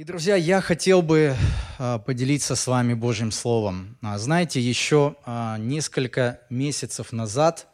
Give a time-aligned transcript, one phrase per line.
[0.00, 1.36] И, друзья, я хотел бы
[1.78, 3.98] а, поделиться с вами Божьим Словом.
[4.00, 7.66] А, знаете, еще а, несколько месяцев назад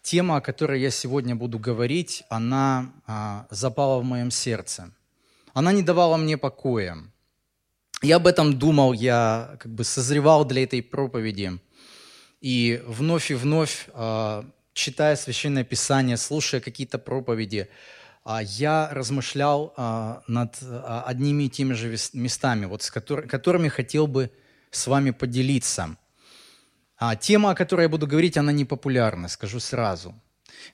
[0.00, 2.90] тема, о которой я сегодня буду говорить, она
[3.50, 4.90] запала в моем сердце.
[5.52, 6.96] Она не давала мне покоя.
[8.00, 11.60] Я об этом думал, я как бы созревал для этой проповеди.
[12.40, 13.88] И вновь и вновь,
[14.72, 17.68] читая Священное Писание, слушая какие-то проповеди,
[18.42, 24.30] я размышлял а, над а, одними и теми же местами, вот с которыми хотел бы
[24.70, 25.96] с вами поделиться.
[27.20, 30.14] Тема, о которой я буду говорить, она не популярна, скажу сразу.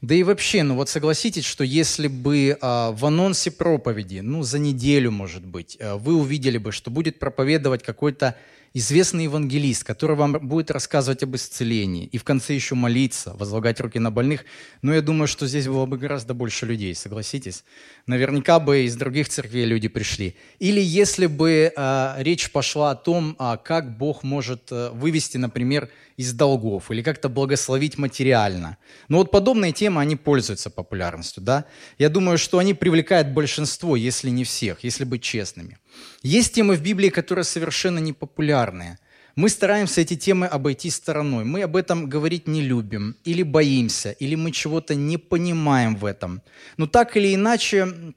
[0.00, 5.10] Да и вообще, ну вот согласитесь, что если бы в анонсе проповеди, ну за неделю,
[5.10, 8.36] может быть, вы увидели бы, что будет проповедовать какой-то
[8.74, 14.00] известный евангелист, который вам будет рассказывать об исцелении и в конце еще молиться, возлагать руки
[14.00, 14.44] на больных.
[14.82, 17.64] Но я думаю, что здесь было бы гораздо больше людей, согласитесь?
[18.06, 20.34] Наверняка бы из других церквей люди пришли.
[20.58, 25.88] Или если бы э, речь пошла о том, э, как Бог может э, вывести, например,
[26.16, 28.76] из долгов или как-то благословить материально.
[29.08, 31.64] Но вот подобные темы, они пользуются популярностью, да?
[31.98, 35.78] Я думаю, что они привлекают большинство, если не всех, если быть честными.
[36.22, 38.98] Есть темы в Библии, которые совершенно не популярные.
[39.36, 41.44] Мы стараемся эти темы обойти стороной.
[41.44, 46.40] Мы об этом говорить не любим, или боимся, или мы чего-то не понимаем в этом.
[46.76, 48.14] Но так или иначе,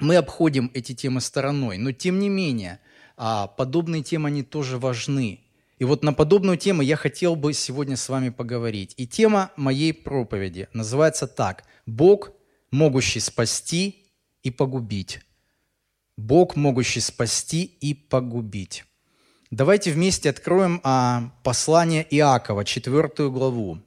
[0.00, 1.78] мы обходим эти темы стороной.
[1.78, 2.80] Но тем не менее,
[3.16, 5.40] а, подобные темы, они тоже важны.
[5.78, 8.94] И вот на подобную тему я хотел бы сегодня с вами поговорить.
[8.96, 11.64] И тема моей проповеди называется так.
[11.86, 12.32] Бог,
[12.70, 14.06] могущий спасти
[14.42, 15.20] и погубить.
[16.16, 18.84] Бог, могущий спасти и погубить.
[19.50, 23.82] Давайте вместе откроем а, послание Иакова, четвертую главу.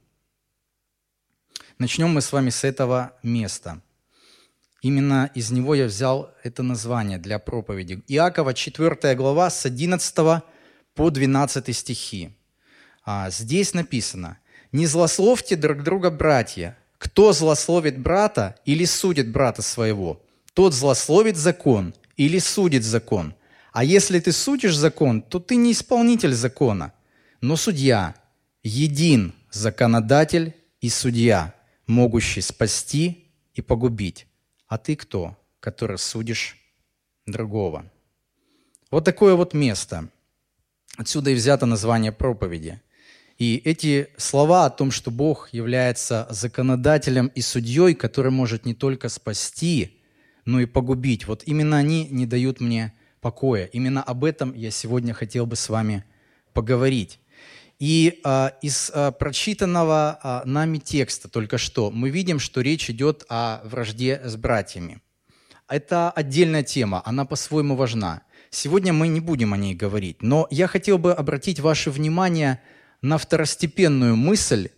[1.78, 3.82] Начнем мы с вами с этого места.
[4.80, 8.02] Именно из него я взял это название для проповеди.
[8.06, 10.14] Иакова, 4 глава, с 11
[10.94, 12.30] по 12 стихи.
[13.04, 14.38] А, здесь написано,
[14.70, 16.78] «Не злословьте друг друга, братья.
[16.98, 20.22] Кто злословит брата или судит брата своего,
[20.54, 23.34] тот злословит закон или судит закон.
[23.72, 26.92] А если ты судишь закон, то ты не исполнитель закона,
[27.40, 28.14] но судья,
[28.62, 31.54] един законодатель и судья,
[31.86, 34.26] могущий спасти и погубить.
[34.68, 36.56] А ты кто, который судишь
[37.26, 37.84] другого?
[38.90, 40.08] Вот такое вот место–
[41.00, 42.80] Отсюда и взято название проповеди.
[43.38, 49.08] И эти слова о том, что Бог является законодателем и судьей, который может не только
[49.08, 49.99] спасти,
[50.44, 53.66] но и погубить, вот именно они не дают мне покоя.
[53.66, 56.04] Именно об этом я сегодня хотел бы с вами
[56.52, 57.20] поговорить.
[57.78, 63.24] И а, из а, прочитанного а, нами текста только что мы видим, что речь идет
[63.28, 65.00] о вражде с братьями.
[65.66, 68.22] Это отдельная тема, она по-своему важна.
[68.50, 72.60] Сегодня мы не будем о ней говорить, но я хотел бы обратить ваше внимание
[73.00, 74.70] на второстепенную мысль.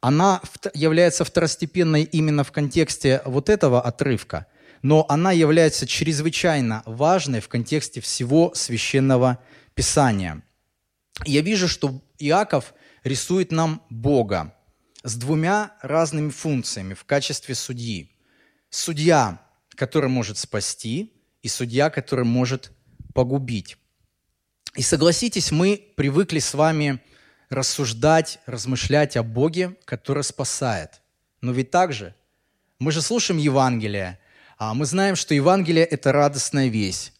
[0.00, 0.40] Она
[0.74, 4.46] является второстепенной именно в контексте вот этого отрывка,
[4.82, 9.42] но она является чрезвычайно важной в контексте всего священного
[9.74, 10.42] писания.
[11.24, 12.74] Я вижу, что Иаков
[13.04, 14.54] рисует нам Бога
[15.02, 18.10] с двумя разными функциями в качестве судьи.
[18.70, 22.70] Судья, который может спасти, и судья, который может
[23.14, 23.76] погубить.
[24.76, 27.02] И согласитесь, мы привыкли с вами
[27.48, 31.00] рассуждать, размышлять о Боге, который спасает.
[31.40, 32.14] Но ведь так же,
[32.78, 34.19] мы же слушаем Евангелие,
[34.60, 37.14] а мы знаем, что Евангелие– это радостная весть.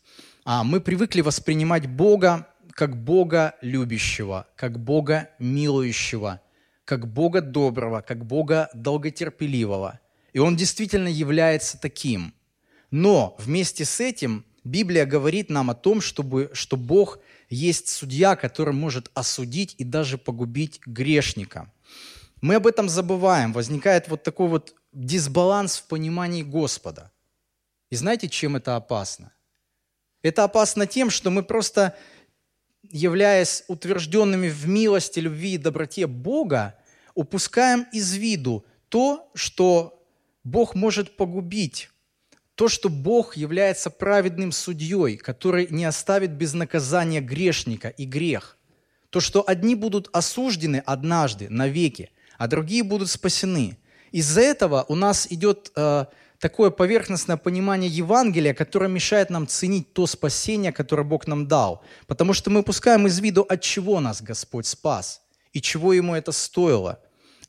[0.44, 6.42] А мы привыкли воспринимать Бога как Бога любящего, как Бога милующего,
[6.84, 10.00] как Бога доброго, как Бога долготерпеливого.
[10.34, 12.34] И Он действительно является таким.
[12.90, 18.74] Но вместе с этим Библия говорит нам о том, чтобы, что Бог есть судья, который
[18.74, 21.72] может осудить и даже погубить грешника.
[22.42, 23.54] Мы об этом забываем.
[23.54, 27.10] Возникает вот такой вот дисбаланс в понимании Господа.
[27.90, 29.32] И знаете, чем это опасно?
[30.22, 31.96] Это опасно тем, что мы просто,
[32.82, 36.78] являясь утвержденными в милости, любви и доброте Бога,
[37.14, 40.04] упускаем из виду то, что
[40.44, 41.90] Бог может погубить
[42.60, 48.58] то, что Бог является праведным судьей, который не оставит без наказания грешника и грех.
[49.08, 53.78] То, что одни будут осуждены однажды, навеки, а другие будут спасены.
[54.12, 56.04] Из-за этого у нас идет э,
[56.40, 61.84] такое поверхностное понимание Евангелия, которое мешает нам ценить то спасение, которое Бог нам дал.
[62.06, 65.20] Потому что мы пускаем из виду, от чего нас Господь спас
[65.52, 66.98] и чего Ему это стоило.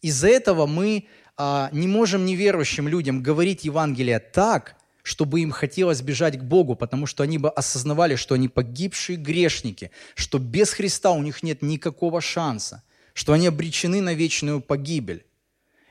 [0.01, 1.07] Из-за этого мы
[1.37, 7.07] э, не можем неверующим людям говорить Евангелие так, чтобы им хотелось бежать к Богу, потому
[7.07, 12.21] что они бы осознавали, что они погибшие грешники, что без Христа у них нет никакого
[12.21, 12.83] шанса,
[13.13, 15.25] что они обречены на вечную погибель.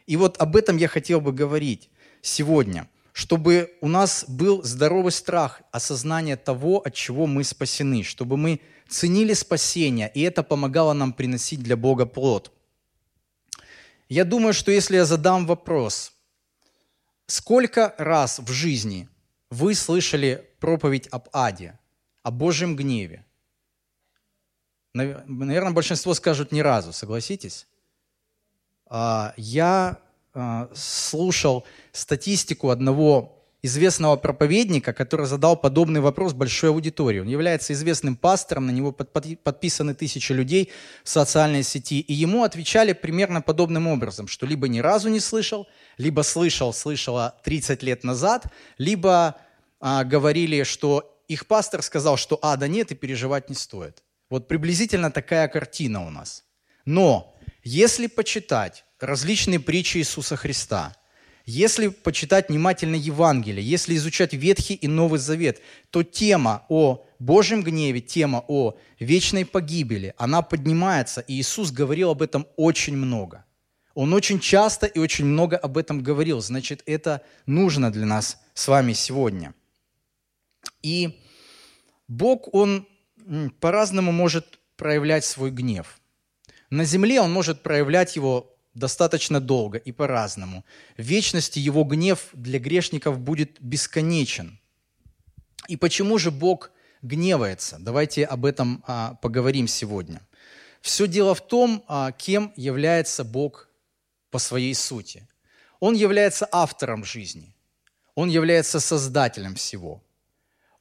[0.07, 1.89] И вот об этом я хотел бы говорить
[2.23, 8.61] сегодня, чтобы у нас был здоровый страх, осознание того, от чего мы спасены, чтобы мы
[8.89, 12.53] ценили спасение, и это помогало нам приносить для Бога плод.
[14.09, 16.13] Я думаю, что если я задам вопрос–
[17.31, 19.09] Сколько раз в жизни
[19.51, 21.79] вы слышали проповедь об аде,
[22.25, 23.25] о Божьем гневе?
[24.95, 27.69] Наверное, большинство скажут ни разу, согласитесь?
[28.87, 30.01] А, я
[30.75, 37.21] слушал статистику одного известного проповедника, который задал подобный вопрос большой аудитории.
[37.21, 40.71] Он является известным пастором, на него подписаны тысячи людей
[41.05, 45.67] в социальной сети, и ему отвечали примерно подобным образом, что либо ни разу не слышал,
[45.99, 48.47] либо слышал, слышала 30 лет назад,
[48.79, 49.37] либо
[49.81, 54.03] а, говорили, что их пастор сказал, что ада нет и переживать не стоит.
[54.31, 56.45] Вот приблизительно такая картина у нас.
[56.85, 60.95] Но если почитать различные притчи Иисуса Христа–
[61.47, 65.61] если почитать внимательно Евангелие, если изучать Ветхий и Новый Завет,
[65.91, 72.23] то тема о Божьем гневе, тема о вечной погибели, она поднимается, и Иисус говорил об
[72.23, 73.45] этом очень много.
[73.95, 78.69] Он очень часто и очень много об этом говорил, значит, это нужно для нас с
[78.69, 79.53] вами сегодня.
[80.83, 81.21] И
[82.07, 82.87] Бог, Он
[83.59, 85.99] по-разному может проявлять свой гнев.
[86.71, 90.65] На земле Он может проявлять его достаточно долго и по-разному.
[90.97, 94.59] В вечности его гнев для грешников будет бесконечен.
[95.69, 96.71] И почему же Бог
[97.03, 97.77] гневается?
[97.79, 100.21] Давайте об этом а, поговорим сегодня.
[100.81, 103.69] Все дело в том, а, кем является Бог
[104.31, 105.29] по своей сути.
[105.81, 107.55] Он является автором жизни.
[108.15, 110.03] Он является создателем всего.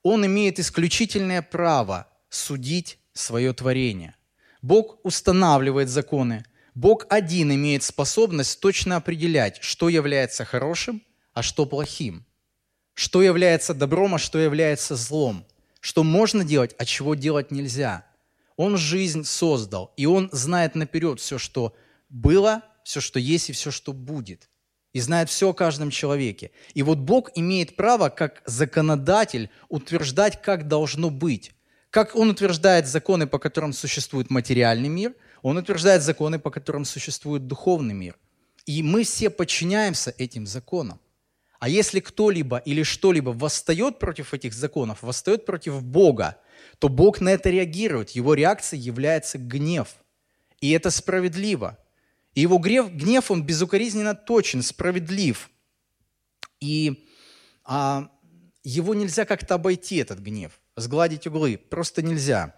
[0.04, 4.16] Он имеет исключительное право судить свое творение.
[4.62, 6.46] Бог устанавливает законы,
[6.76, 11.02] Бог один имеет способность точно определять, что является хорошим,
[11.34, 12.26] а что плохим,
[12.94, 15.46] что является добром, а что является злом,
[15.80, 18.06] что можно делать, а чего делать нельзя.
[18.56, 21.76] Он жизнь создал, и Он знает наперед все, что
[22.10, 24.50] было, все, что есть и все, что будет.
[24.92, 26.52] И знает все о каждом человеке.
[26.74, 31.52] И вот Бог имеет право, как законодатель, утверждать, как должно быть.
[31.92, 37.48] Как Он утверждает законы, по которым существует материальный мир– он утверждает законы, по которым существует
[37.48, 38.18] духовный мир.
[38.66, 41.00] И мы все подчиняемся этим законам.
[41.60, 46.38] А если кто-либо или что-либо восстает против этих законов, восстает против Бога,
[46.80, 48.12] то Бог на это реагирует.
[48.12, 49.96] Его реакцией является гнев.
[50.62, 51.78] И это справедливо.
[52.34, 55.50] И его гнев, гнев он безукоризненно точен, справедлив.
[56.62, 57.06] И
[57.66, 58.10] а,
[58.64, 61.58] его нельзя как-то обойти, этот гнев, сгладить углы.
[61.58, 62.56] Просто нельзя.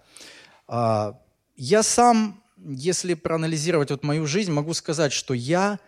[0.68, 1.20] А,
[1.56, 5.80] я сам если проанализировать вот мою жизнь, могу сказать, что я,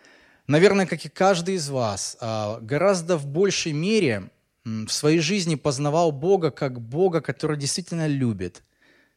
[0.47, 4.29] наверное, как и каждый из вас, а, гораздо в большей мере
[4.65, 8.63] в своей жизни познавал Бога как Бога, который действительно любит,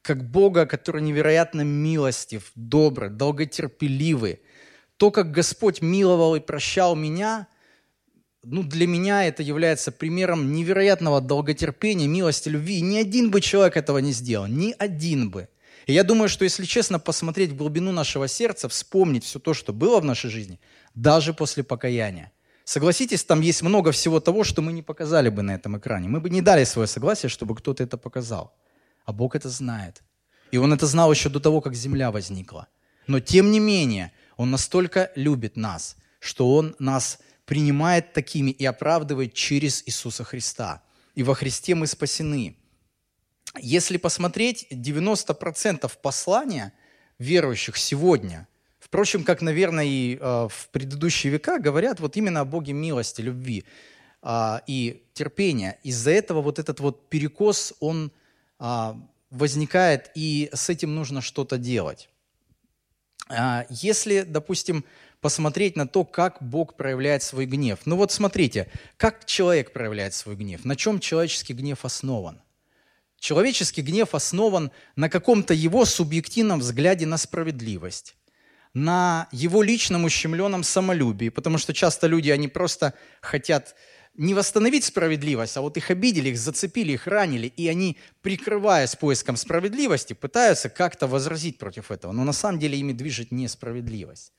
[0.03, 4.41] как Бога, который невероятно милостив, добрый, долготерпеливый.
[4.97, 7.47] То, как Господь миловал и прощал меня,
[8.43, 12.79] ну, для меня это является примером невероятного долготерпения, милости, любви.
[12.79, 15.49] И ни один бы человек этого не сделал, ни один бы–
[15.87, 19.73] и я думаю, что если честно посмотреть в глубину нашего сердца, вспомнить все то, что
[19.73, 20.59] было в нашей жизни,
[20.97, 22.33] даже после покаяния,
[22.65, 26.09] согласитесь, там есть много всего того, что мы не показали бы на этом экране.
[26.09, 28.53] Мы бы не дали свое согласие, чтобы кто-то это показал.
[29.05, 30.03] А Бог это знает.
[30.51, 32.67] И Он это знал еще до того, как земля возникла.
[33.07, 39.35] Но тем не менее, Он настолько любит нас, что Он нас принимает такими и оправдывает
[39.35, 40.83] через Иисуса Христа.
[41.15, 42.57] И во Христе мы спасены.
[43.59, 46.73] Если посмотреть, 90% послания
[47.19, 48.47] верующих сегодня,
[48.79, 53.65] впрочем, как, наверное, и э, в предыдущие века, говорят вот именно о Боге милости, любви
[54.23, 55.79] э, и терпения.
[55.83, 58.13] Из-за этого вот этот вот перекос, он
[58.61, 58.95] э,
[59.31, 62.09] возникает, и с этим нужно что-то делать.
[63.71, 64.85] Если, допустим,
[65.21, 67.81] посмотреть на то, как Бог проявляет свой гнев.
[67.85, 72.41] Ну вот смотрите, как человек проявляет свой гнев, на чем человеческий гнев основан.
[73.19, 78.15] Человеческий гнев основан на каком-то его субъективном взгляде на справедливость,
[78.75, 83.75] на его личном ущемленном самолюбии, потому что часто люди, они просто хотят
[84.17, 89.37] не восстановить справедливость, а вот их обидели, их зацепили, их ранили, и они, прикрываясь поиском
[89.37, 92.13] справедливости, пытаются как-то возразить против этого.
[92.13, 94.33] Но на самом деле ими движет несправедливость.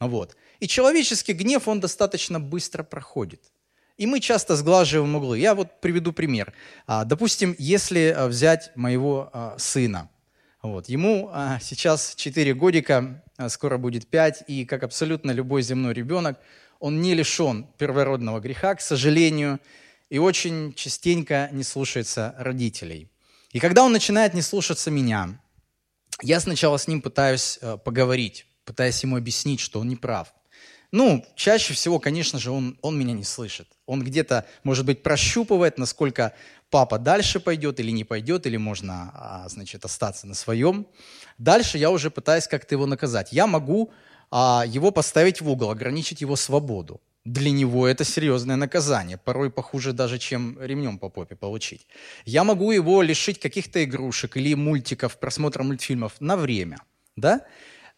[0.00, 0.36] Вот.
[0.58, 3.52] И человеческий гнев, он достаточно быстро проходит.
[4.00, 5.38] И мы часто сглаживаем углы.
[5.38, 6.54] Я вот приведу пример.
[6.86, 10.08] А, допустим, если а, взять моего а, сына,
[10.62, 11.30] вот, ему
[11.60, 16.38] сейчас 4 годика, скоро будет 5, и как абсолютно любой земной ребенок,
[16.78, 19.58] он не лишен первородного греха, к сожалению,
[20.08, 23.10] и очень частенько не слушается родителей.
[23.52, 25.38] И когда он начинает не слушаться меня,
[26.22, 30.32] я сначала с ним пытаюсь поговорить, пытаясь ему объяснить, что он не прав.
[30.92, 33.68] Ну, чаще всего, конечно же, он, он меня не слышит.
[33.86, 36.34] Он где-то, может быть, прощупывает, насколько
[36.68, 40.86] папа дальше пойдет или не пойдет, или можно, а, значит, остаться на своем.
[41.38, 43.32] Дальше я уже пытаюсь как-то его наказать.
[43.32, 43.92] Я могу
[44.30, 47.00] а, его поставить в угол, ограничить его свободу.
[47.24, 51.86] Для него это серьезное наказание, порой похуже даже, чем ремнем по попе получить.
[52.24, 56.78] Я могу его лишить каких-то игрушек или мультиков, просмотра мультфильмов на время.
[57.16, 57.42] Да?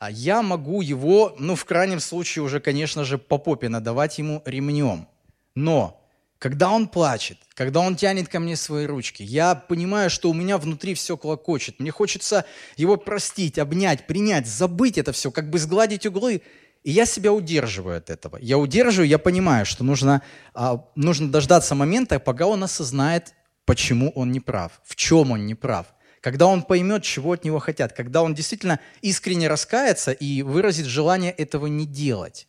[0.03, 4.43] А я могу его, ну, в крайнем случае уже, конечно же, по попе надавать ему
[4.45, 5.07] ремнем.
[5.55, 6.05] Но
[6.41, 10.59] когда он плачет, когда он тянет ко мне свои ручки, я понимаю, что у меня
[10.59, 11.79] внутри все клокочет.
[11.79, 12.45] Мне хочется
[12.77, 16.43] его простить, обнять, принять, забыть это все, как бы сгладить углы.
[16.83, 18.39] И я себя удерживаю от этого.
[18.39, 23.35] Я удерживаю, я понимаю, что нужно, а, нужно дождаться момента, пока он осознает,
[23.67, 25.87] почему он не прав, в чем он не прав
[26.23, 31.33] когда он поймет, чего от него хотят, когда он действительно искренне раскается и выразит желание
[31.33, 32.47] этого не делать.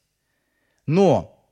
[0.85, 1.43] Но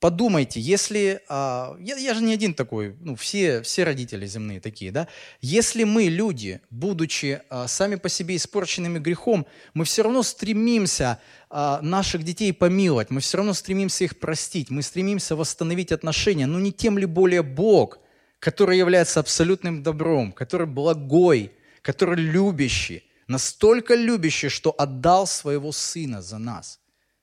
[0.00, 1.20] подумайте, если...
[1.28, 5.06] А, я, я же не один такой, ну, все, все родители земные такие, да?
[5.42, 11.82] Если мы, люди, будучи а, сами по себе испорченными грехом, мы все равно стремимся а,
[11.82, 16.72] наших детей помиловать, мы все равно стремимся их простить, мы стремимся восстановить отношения, но не
[16.72, 17.98] тем ли более Бог–
[18.40, 26.38] который является абсолютным добром, который благой, который любящий, настолько любящий, что отдал своего сына за
[26.38, 26.80] нас.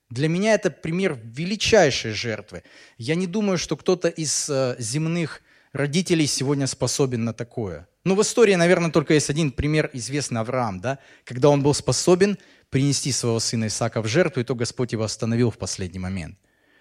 [0.09, 2.63] Для меня это пример величайшей жертвы.
[2.97, 5.41] Я не думаю, что кто-то из э, земных
[5.73, 7.89] родителей сегодня способен на такое.
[8.05, 10.99] Но в истории, наверное, только есть один пример, известный Авраам, да?
[11.25, 12.37] когда он был способен
[12.69, 16.37] принести своего сына Исаака в жертву, и то Господь его остановил в последний момент.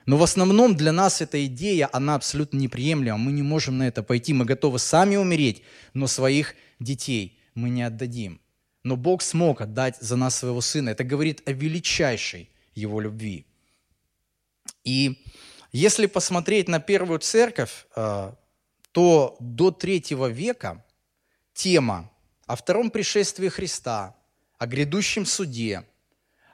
[0.06, 3.18] Но в основном для нас эта идея, она абсолютно неприемлема.
[3.18, 4.32] Мы не можем на это пойти.
[4.32, 5.62] Мы готовы сами умереть,
[5.94, 8.40] но своих детей мы не отдадим.
[8.84, 10.90] Но Бог смог отдать за нас своего Сына.
[10.90, 13.46] Это говорит о величайшей Его любви.
[14.84, 15.24] И
[15.72, 18.32] если посмотреть на первую церковь, э,
[18.92, 20.84] то до третьего века
[21.52, 22.12] тема
[22.46, 24.14] о втором пришествии Христа,
[24.56, 25.84] о грядущем суде–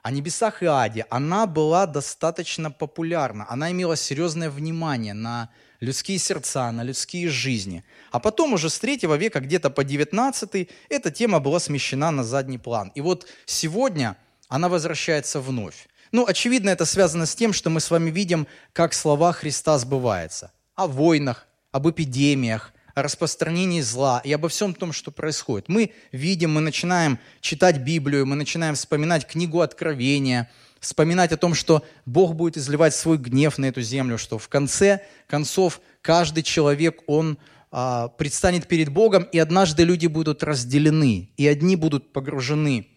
[0.03, 3.45] о небесах и аде, она была достаточно популярна.
[3.49, 7.85] Она имела серьезное внимание на людские сердца, на людские жизни.
[8.11, 12.57] А потом уже с третьего века, где-то по 19 эта тема была смещена на задний
[12.57, 12.91] план.
[12.95, 14.17] И вот сегодня
[14.49, 15.87] она возвращается вновь.
[16.11, 20.51] Ну, очевидно, это связано с тем, что мы с вами видим, как слова Христа сбываются.
[20.75, 25.67] О войнах, об эпидемиях, о распространении зла и обо всем том, что происходит.
[25.67, 31.83] Мы видим, мы начинаем читать Библию, мы начинаем вспоминать книгу Откровения, вспоминать о том, что
[32.05, 37.39] Бог будет изливать свой гнев на эту землю, что в конце концов каждый человек, он
[37.71, 42.87] а, предстанет перед Богом, и однажды люди будут разделены, и одни будут погружены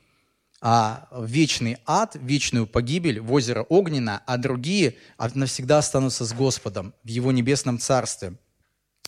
[0.60, 4.96] а, в вечный ад, в вечную погибель, в озеро Огненно, а другие
[5.34, 8.34] навсегда останутся с Господом в Его небесном Царстве–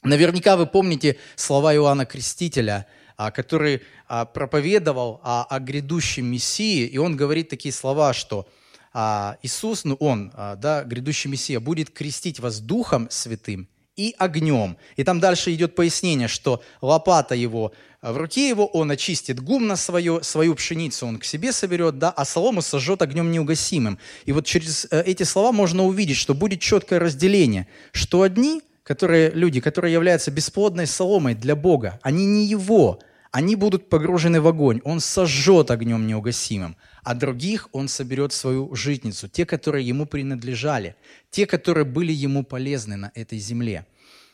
[0.02, 2.86] Наверняка вы помните слова Иоанна Крестителя,
[3.16, 8.48] а, который а, проповедовал о грядущем Мессии, и он говорит такие слова, что
[8.92, 14.78] а, Иисус, ну Он, да, грядущий Мессия, будет крестить вас Духом Святым и огнем.
[14.96, 20.22] И там дальше идет пояснение, что лопата его в руке его, он очистит гумно свое,
[20.22, 23.98] свою пшеницу он к себе соберет, да, а солому сожжет огнем неугасимым.
[24.24, 29.30] И вот через э, эти слова можно увидеть, что будет четкое разделение, что одни которые,
[29.32, 34.80] люди, которые являются бесплодной соломой для Бога, они не Его, они будут погружены в огонь.
[34.82, 40.96] Он сожжет огнем неугасимым, а других Он соберет в свою житницу, те, которые Ему принадлежали,
[41.30, 43.86] те, которые были Ему полезны на этой земле.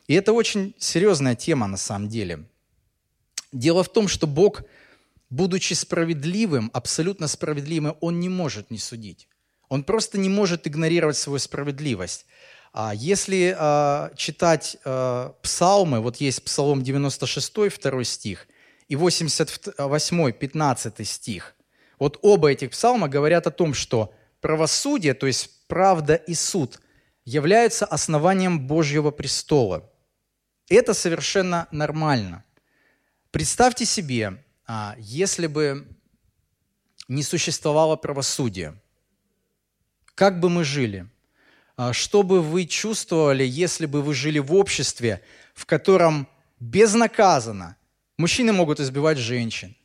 [0.07, 2.45] И это очень серьезная тема на самом деле.
[3.51, 4.63] Дело в том, что Бог,
[5.31, 9.27] будучи справедливым, абсолютно справедливым, Он не может не судить.
[9.69, 12.27] Он просто не может игнорировать свою справедливость.
[12.77, 18.49] А если а, читать а, псалмы, вот есть Псалом 96, 2 стих,
[18.89, 21.55] и 88, 15 стих,
[22.01, 26.81] вот оба этих псалма говорят о том, что правосудие, то есть правда и суд,
[27.25, 29.89] являются основанием Божьего престола.
[30.69, 32.45] Это совершенно нормально.
[33.31, 34.45] Представьте себе,
[34.99, 35.87] если бы
[37.07, 38.75] не существовало правосудия,
[40.17, 41.14] как бы мы жили– а,
[41.93, 45.23] что бы вы чувствовали, если бы вы жили в обществе,
[45.55, 46.29] в котором
[46.61, 47.77] безнаказанно
[48.17, 49.77] мужчины могут избивать женщин,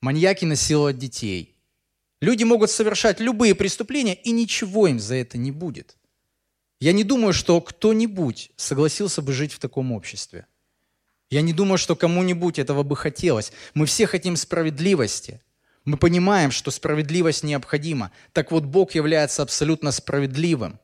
[0.00, 1.56] маньяки насиловать детей.
[2.20, 5.96] Люди могут совершать любые преступления, и ничего им за это не будет.
[6.80, 10.46] Я не думаю, что кто-нибудь согласился бы жить в таком обществе.
[11.30, 13.52] Я не думаю, что кому-нибудь этого бы хотелось.
[13.74, 15.40] Мы все хотим справедливости.
[15.84, 18.12] Мы понимаем, что справедливость необходима.
[18.32, 20.78] Так вот, Бог является абсолютно справедливым.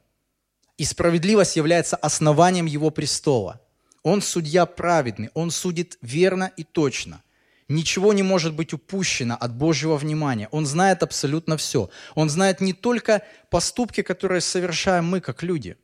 [0.77, 3.61] И справедливость является основанием Его престола.
[4.03, 7.23] Он судья праведный, Он судит верно и точно.
[7.69, 10.49] Ничего не может быть упущено от Божьего внимания.
[10.51, 11.89] Он знает абсолютно все.
[12.15, 15.77] Он знает не только поступки, которые совершаем мы, как люди.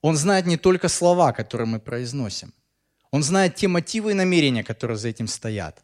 [0.00, 2.54] Он знает не только слова, которые мы произносим.
[3.10, 5.82] Он знает те мотивы и намерения, которые за этим стоят.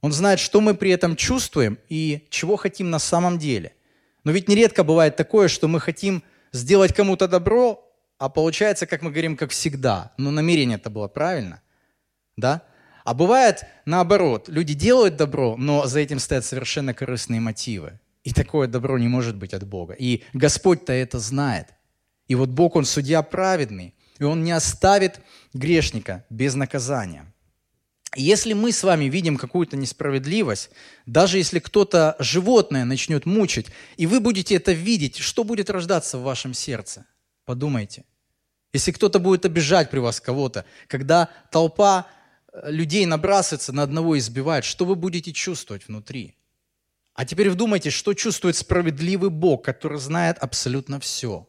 [0.00, 3.74] Он знает, что мы при этом чувствуем и чего хотим на самом деле.
[4.22, 6.22] Но ведь нередко бывает такое, что мы хотим
[6.54, 7.84] сделать кому-то добро,
[8.18, 10.12] а получается, как мы говорим, как всегда.
[10.16, 11.60] Но намерение это было правильно.
[12.36, 12.62] Да?
[13.04, 14.48] А бывает наоборот.
[14.48, 17.98] Люди делают добро, но за этим стоят совершенно корыстные мотивы.
[18.22, 19.94] И такое добро не может быть от Бога.
[19.94, 21.68] И Господь-то это знает.
[22.28, 25.20] И вот Бог, Он судья праведный, и Он не оставит
[25.52, 27.33] грешника без наказания.
[28.16, 30.70] Если мы с вами видим какую-то несправедливость,
[31.06, 33.66] даже если кто-то животное начнет мучить,
[33.96, 37.06] и вы будете это видеть, что будет рождаться в вашем сердце?
[37.44, 38.04] Подумайте.
[38.72, 42.06] Если кто-то будет обижать при вас кого-то, когда толпа
[42.52, 46.36] э, людей набрасывается на одного и избивает, что вы будете чувствовать внутри?
[47.14, 51.48] А теперь вдумайтесь, что чувствует справедливый Бог, который знает абсолютно все.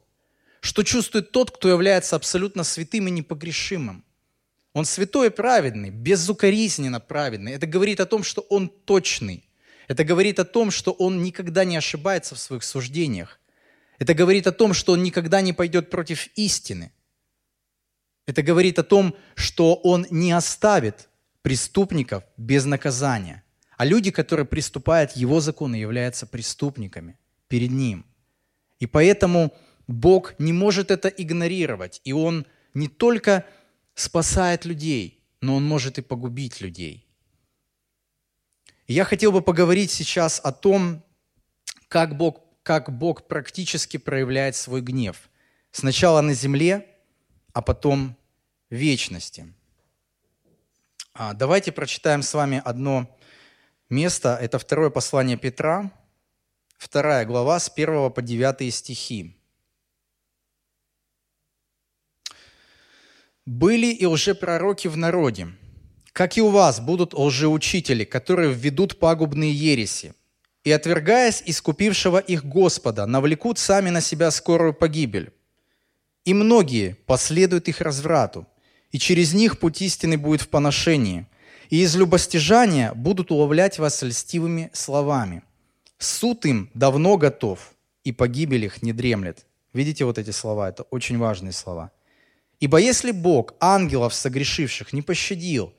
[0.62, 4.05] Что чувствует тот, кто является абсолютно святым и непогрешимым.
[4.75, 7.53] Он святой и праведный, безукоризненно праведный.
[7.53, 9.50] Это говорит о том, что он точный.
[9.88, 13.39] Это говорит о том, что он никогда не ошибается в своих суждениях.
[14.00, 16.91] Это говорит о том, что он никогда не пойдет против истины.
[18.27, 21.08] Это говорит о том, что он не оставит
[21.41, 23.46] преступников без наказания.
[23.77, 27.17] А люди, которые приступают его законы, являются преступниками
[27.48, 28.05] перед ним.
[28.79, 29.53] И поэтому
[29.88, 32.01] Бог не может это игнорировать.
[32.03, 33.46] И Он не только
[33.96, 37.08] спасает людей, но он может и погубить людей.
[38.88, 41.03] Я хотел бы поговорить сейчас о том,
[41.88, 45.29] как Бог, как Бог практически проявляет свой гнев.
[45.72, 46.88] Сначала на земле,
[47.53, 48.16] а потом
[48.70, 49.51] в вечности.
[51.14, 53.18] А, давайте прочитаем с вами одно
[53.90, 54.38] место.
[54.40, 55.92] Это второе послание Петра,
[56.77, 59.36] вторая глава с 1 по 9 стихи.
[63.46, 65.50] Были и лжепророки в народе,
[66.14, 70.16] как и у вас будут лжеучители, которые введут пагубные ереси,
[70.64, 75.31] и, отвергаясь искупившего их Господа, навлекут сами на себя скорую погибель.
[76.24, 78.48] И многие последуют их разврату,
[78.92, 81.27] и через них путь истины будет в поношении,
[81.70, 85.44] и из любостяжания будут уловлять вас льстивыми словами.
[86.00, 89.46] Суд им давно готов, и погибель их не дремлет.
[89.72, 90.68] Видите вот эти слова?
[90.68, 91.92] Это очень важные слова.
[92.66, 95.72] Ибо если Бог ангелов согрешивших не пощадил,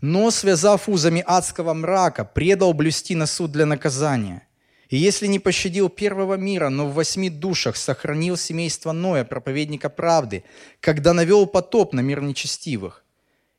[0.00, 4.48] но, связав узами адского мрака, предал блюсти на суд для наказания,
[4.88, 10.42] и если не пощадил первого мира, но в восьми душах сохранил семейство Ноя, проповедника правды,
[10.80, 13.04] когда навел потоп на мир нечестивых,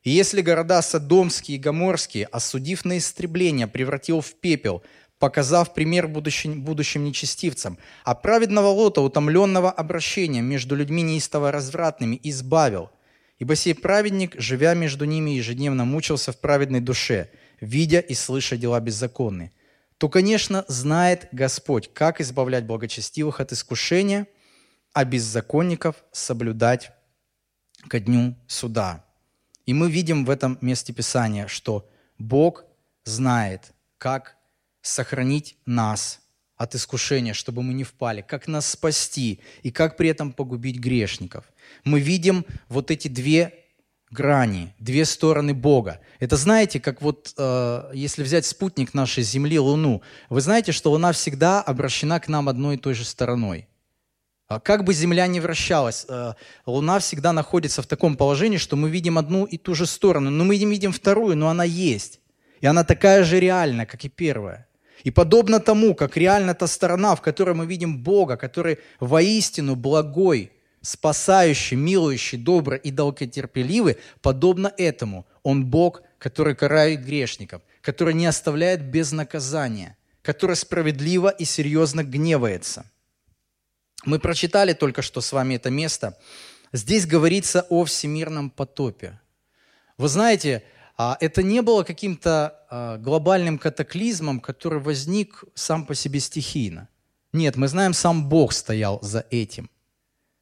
[0.02, 4.82] и если города Содомские и Гоморские, осудив на истребление, превратил в пепел–
[5.24, 12.90] показав пример будущим, будущим нечестивцам, а праведного Лота, утомленного обращением между людьми неистово развратными, избавил.
[13.38, 17.30] Ибо сей праведник, живя между ними, ежедневно мучился в праведной душе,
[17.62, 19.50] видя и слыша дела беззаконные.
[19.96, 24.26] То, конечно, знает Господь, как избавлять благочестивых от искушения,
[24.92, 26.90] а беззаконников соблюдать
[27.88, 29.06] ко дню суда.
[29.64, 32.66] И мы видим в этом месте Писания, что Бог
[33.04, 34.36] знает, как
[34.84, 36.20] сохранить нас
[36.56, 41.44] от искушения, чтобы мы не впали, как нас спасти и как при этом погубить грешников.
[41.84, 43.64] Мы видим вот эти две
[44.10, 46.00] грани, две стороны Бога.
[46.20, 51.12] Это знаете, как вот э, если взять спутник нашей Земли, Луну, вы знаете, что Луна
[51.12, 53.66] всегда обращена к нам одной и той же стороной.
[54.46, 56.34] А как бы Земля не вращалась, э,
[56.66, 60.44] Луна всегда находится в таком положении, что мы видим одну и ту же сторону, но
[60.44, 62.20] мы видим вторую, но она есть.
[62.60, 64.68] И она такая же реальна, как и первая.
[65.04, 70.50] И подобно тому, как реально та сторона, в которой мы видим Бога, который воистину благой,
[70.80, 78.82] спасающий, милующий, добрый и долготерпеливый, подобно этому Он Бог, который карает грешников, который не оставляет
[78.82, 82.84] без наказания, который справедливо и серьезно гневается.
[84.06, 86.18] Мы прочитали только что с вами это место.
[86.72, 89.20] Здесь говорится о всемирном потопе.
[89.98, 90.62] Вы знаете,
[90.96, 96.88] это не было каким-то а, глобальным катаклизмом, который возник сам по себе стихийно.
[97.32, 99.70] Нет, мы знаем, сам Бог стоял за этим.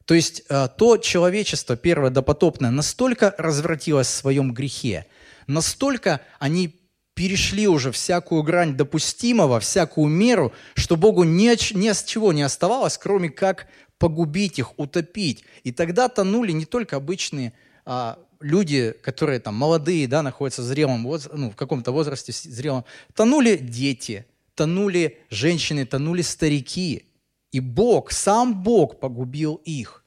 [0.05, 5.07] То есть а, то человечество первое допотопное настолько развратилось в своем грехе,
[5.47, 6.79] настолько они
[7.15, 12.97] перешли уже всякую грань допустимого, всякую меру, что Богу ни, ни с чего не оставалось,
[12.97, 15.45] кроме как погубить их, утопить.
[15.63, 17.53] И тогда тонули не только обычные
[17.85, 22.85] а, люди, которые там молодые, да, находятся в зрелом возрасте, ну, в каком-то возрасте зрелом,
[23.15, 27.05] тонули дети, тонули женщины, тонули старики.
[27.51, 30.03] И Бог, сам Бог погубил их.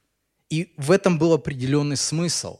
[0.51, 2.59] И в этом был определенный смысл.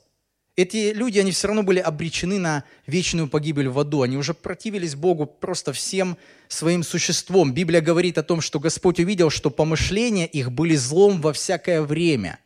[0.57, 4.03] Эти люди, они все равно были обречены на вечную погибель в аду.
[4.03, 6.17] Они уже противились Богу просто всем
[6.49, 7.53] своим существом.
[7.53, 12.39] Библия говорит о том, что Господь увидел, что помышления их были злом во всякое время–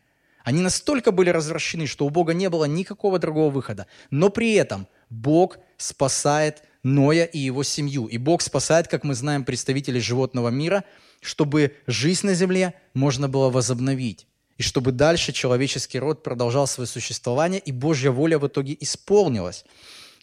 [0.51, 3.87] они настолько были развращены, что у Бога не было никакого другого выхода.
[4.11, 8.07] Но при этом Бог спасает Ноя и его семью.
[8.07, 10.83] И Бог спасает, как мы знаем, представителей животного мира,
[11.21, 14.27] чтобы жизнь на земле можно было возобновить.
[14.59, 19.65] И чтобы дальше человеческий род продолжал свое существование, и Божья воля в итоге исполнилась.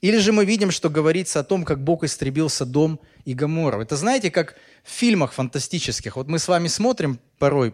[0.02, 3.82] Или же мы видим, что говорится о том, как Бог истребил Содом и Гоморру.
[3.82, 6.18] Это знаете, как в фильмах фантастических.
[6.18, 7.74] Вот мы с вами смотрим порой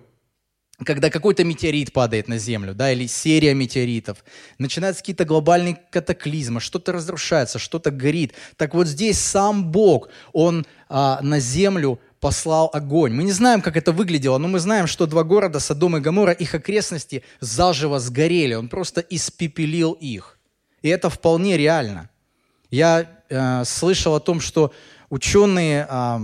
[0.83, 4.23] когда какой-то метеорит падает на Землю, да, или серия метеоритов,
[4.57, 8.33] начинаются какие-то глобальные катаклизмы, что-то разрушается, что-то горит.
[8.57, 13.13] Так вот здесь сам Бог, Он а, на Землю послал огонь.
[13.13, 16.31] Мы не знаем, как это выглядело, но мы знаем, что два города, Содом и Гамора,
[16.31, 18.53] их окрестности заживо сгорели.
[18.53, 20.39] Он просто испепелил их.
[20.81, 22.09] И это вполне реально.
[22.71, 24.73] Я э, слышал о том, что
[25.09, 26.19] ученые э,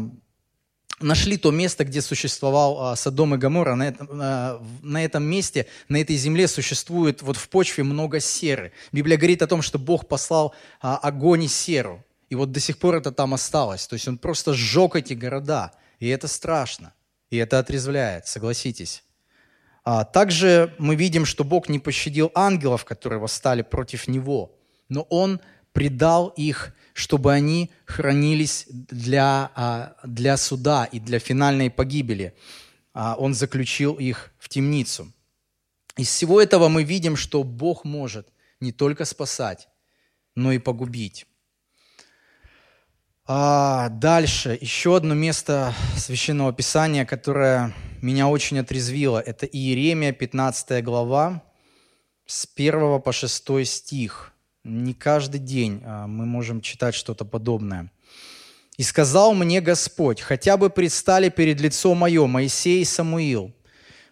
[1.02, 3.76] нашли то место, где существовал а, Содом и Гамора.
[3.76, 8.72] На этом, а, на этом месте, на этой земле существует вот в почве много серы.
[8.92, 12.04] Библия говорит о том, что Бог послал а, огонь и серу.
[12.30, 13.88] И вот до сих пор это там осталось.
[13.88, 15.72] То есть он просто сжег эти города.
[16.00, 16.94] И это страшно.
[17.30, 19.04] И это отрезвляет, согласитесь.
[19.84, 24.56] А, также мы видим, что Бог не пощадил ангелов, которые восстали против Него.
[24.88, 25.40] Но Он
[25.74, 32.36] предал их чтобы они хранились для, а, для суда и для финальной погибели.
[32.94, 35.10] А, он заключил их в темницу.
[35.96, 38.28] Из всего этого мы видим, что Бог может
[38.60, 39.70] не только спасать,
[40.36, 41.26] но и погубить.
[43.26, 49.20] А дальше еще одно место Священного Писания, которое меня очень отрезвило.
[49.20, 51.44] Это Иеремия, 15 глава,
[52.26, 54.34] с 1 по 6 стих.
[54.66, 57.92] Не каждый день а, мы можем читать что-то подобное.
[58.78, 63.54] «И сказал мне Господь, хотя бы предстали перед лицом мое Моисей и Самуил.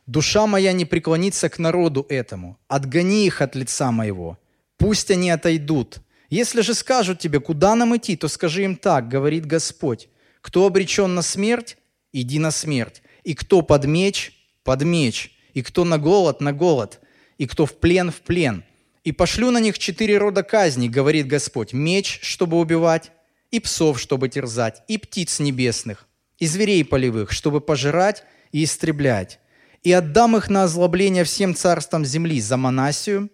[0.05, 2.57] Душа моя не преклонится к народу этому.
[2.69, 4.37] Отгони их от лица моего.
[4.77, 5.99] Пусть они отойдут.
[6.29, 10.07] Если же скажут тебе, куда нам идти, то скажи им так, говорит Господь.
[10.41, 11.77] Кто обречен на смерть,
[12.13, 13.01] иди на смерть.
[13.23, 14.33] И кто под меч,
[14.63, 15.33] под меч.
[15.53, 17.01] И кто на голод, на голод.
[17.37, 18.63] И кто в плен, в плен
[19.07, 23.11] и пошлю на них четыре рода казней, говорит Господь, меч, чтобы убивать,
[23.51, 29.39] и псов, чтобы терзать, и птиц небесных, и зверей полевых, чтобы пожирать и истреблять.
[29.81, 33.29] И отдам их на озлобление всем царствам земли за Манасию,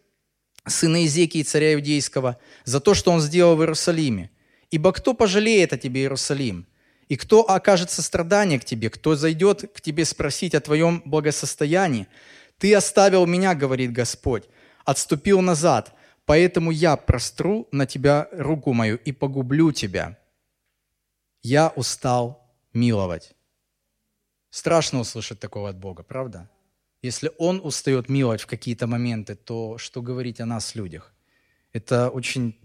[0.68, 4.30] сына Изекии, царя Иудейского, за то, что он сделал в Иерусалиме.
[4.70, 6.68] Ибо кто пожалеет о тебе, Иерусалим?
[7.10, 8.92] И кто окажет сострадание к тебе?
[8.92, 12.06] Кто зайдет к тебе спросить о твоем благосостоянии?
[12.60, 14.44] Ты оставил меня, говорит Господь,
[14.86, 15.94] отступил назад,
[16.26, 20.18] поэтому я простру на тебя руку мою и погублю тебя.
[21.42, 23.36] Я устал миловать.
[24.50, 26.50] Страшно услышать такого от Бога, правда?
[27.02, 31.14] Если Он устает миловать в какие-то моменты, то что говорить о нас, людях?
[31.74, 32.56] Это очень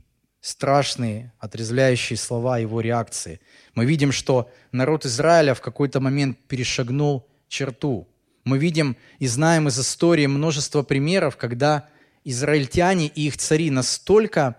[0.41, 3.41] страшные, отрезвляющие слова его реакции.
[3.75, 8.07] Мы видим, что народ Израиля в какой-то момент перешагнул черту.
[8.45, 11.89] Мы видим и знаем из истории множество примеров, когда
[12.25, 14.57] израильтяне и их цари настолько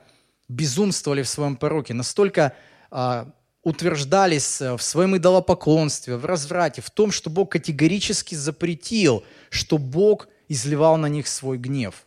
[0.47, 2.53] безумствовали в своем пороке, настолько
[2.91, 3.31] а,
[3.63, 10.97] утверждались в своем идолопоклонстве, в разврате, в том, что Бог категорически запретил, что Бог изливал
[10.97, 12.05] на них свой гнев.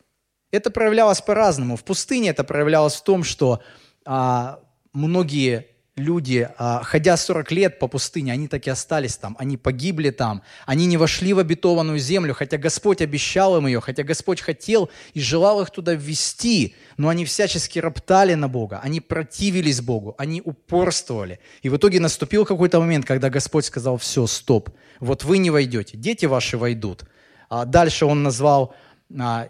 [0.50, 1.76] Это проявлялось по-разному.
[1.76, 3.62] В пустыне это проявлялось в том, что
[4.04, 4.60] а,
[4.92, 10.10] многие люди, а, ходя 40 лет по пустыне, они так и остались там, они погибли
[10.10, 14.88] там, они не вошли в обетованную землю, хотя Господь обещал им ее, хотя Господь хотел
[15.12, 20.40] и желал их туда ввести, но они всячески роптали на Бога, они противились Богу, они
[20.42, 21.40] упорствовали.
[21.60, 25.98] И в итоге наступил какой-то момент, когда Господь сказал, все, стоп, вот вы не войдете,
[25.98, 27.04] дети ваши войдут,
[27.50, 28.74] А дальше он назвал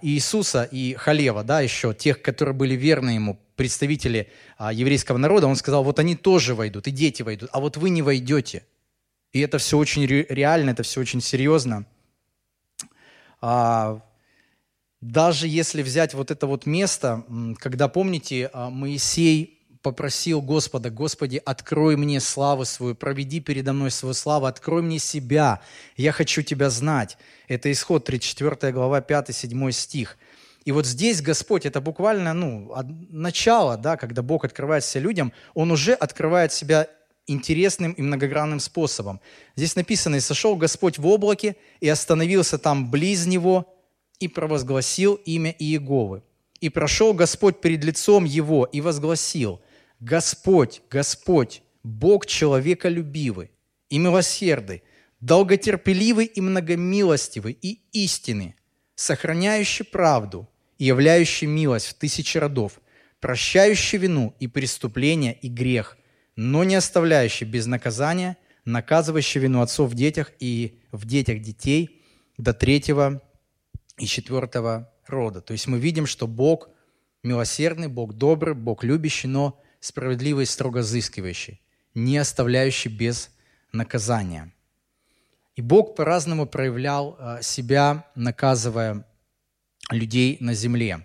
[0.02, 5.56] Иисуса и Халева, да, еще тех, которые были верны ему, представители а, еврейского народа, он
[5.56, 8.64] сказал, вот они тоже войдут, и дети войдут, а вот вы не войдете.
[9.32, 11.86] И это все очень реально, это все очень серьезно.
[13.40, 14.02] А,
[15.00, 17.24] даже если взять вот это вот место,
[17.58, 24.46] когда, помните, Моисей попросил Господа, Господи, открой мне славу свою, проведи передо мной свою славу,
[24.46, 25.60] открой мне себя,
[25.96, 27.18] я хочу Тебя знать.
[27.48, 30.16] Это исход 34 глава 5-7 стих.
[30.64, 32.72] И вот здесь Господь, это буквально ну,
[33.10, 36.86] начало, да, когда Бог открывает себя людям, Он уже открывает себя
[37.26, 39.20] интересным и многогранным способом.
[39.56, 43.74] Здесь написано, «И сошел Господь в облаке, и остановился там близ Него,
[44.20, 46.22] и провозгласил имя Иеговы.
[46.60, 49.60] И прошел Господь перед лицом Его, и возгласил–
[50.02, 53.52] Господь, Господь, Бог человеколюбивый
[53.88, 54.82] и милосердный,
[55.20, 58.56] долготерпеливый и многомилостивый и истинный,
[58.96, 62.80] сохраняющий правду и являющий милость в тысячи родов,
[63.20, 65.96] прощающий вину и преступление и грех,
[66.34, 72.02] но не оставляющий без наказания, наказывающий вину отцов в детях и в детях детей
[72.38, 73.22] до третьего
[73.98, 75.40] и четвертого рода.
[75.40, 76.70] То есть мы видим, что Бог
[77.22, 81.60] милосердный, Бог добрый, Бог любящий, но справедливый и строго взыскивающий,
[81.94, 83.30] не оставляющий без
[83.72, 84.52] наказания.
[85.56, 89.04] И Бог по-разному проявлял а, себя, наказывая
[89.90, 91.04] людей на земле.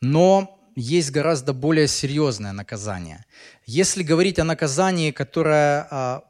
[0.00, 3.24] Но есть гораздо более серьезное наказание.
[3.64, 6.24] Если говорить о наказании, которое а,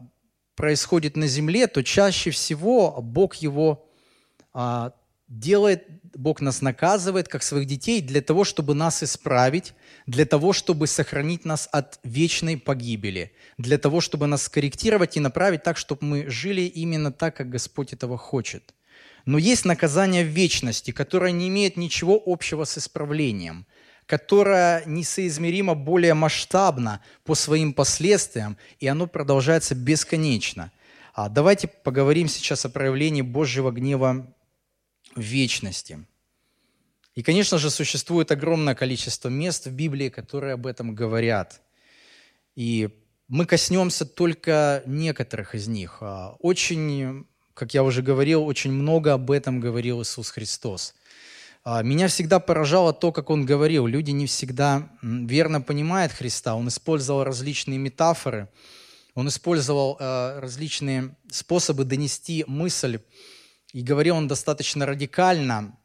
[0.55, 3.91] происходит на земле, то чаще всего Бог его
[4.55, 4.93] а,
[5.31, 9.75] делает, Бог нас наказывает, как своих детей, для того, чтобы нас исправить,
[10.07, 15.63] для того, чтобы сохранить нас от вечной погибели, для того, чтобы нас скорректировать и направить
[15.63, 18.75] так, чтобы мы жили именно так, как Господь этого хочет.
[19.25, 23.67] Но есть наказание в вечности, которое не имеет ничего общего с исправлением,
[24.07, 30.73] которое несоизмеримо более масштабно по своим последствиям, и оно продолжается бесконечно.
[31.15, 34.27] А давайте поговорим сейчас о проявлении Божьего гнева
[35.21, 36.05] вечности.
[37.15, 41.61] И, конечно же, существует огромное количество мест в Библии, которые об этом говорят.
[42.55, 42.89] И
[43.29, 45.99] мы коснемся только некоторых из них.
[46.01, 50.95] А, очень, как я уже говорил, очень много об этом говорил Иисус Христос.
[51.63, 53.87] А, меня всегда поражало то, как Он говорил.
[53.87, 56.55] Люди не всегда верно понимают Христа.
[56.55, 58.49] Он использовал различные метафоры,
[59.15, 63.01] Он использовал а, различные способы донести мысль
[63.73, 65.77] и говорил он достаточно радикально.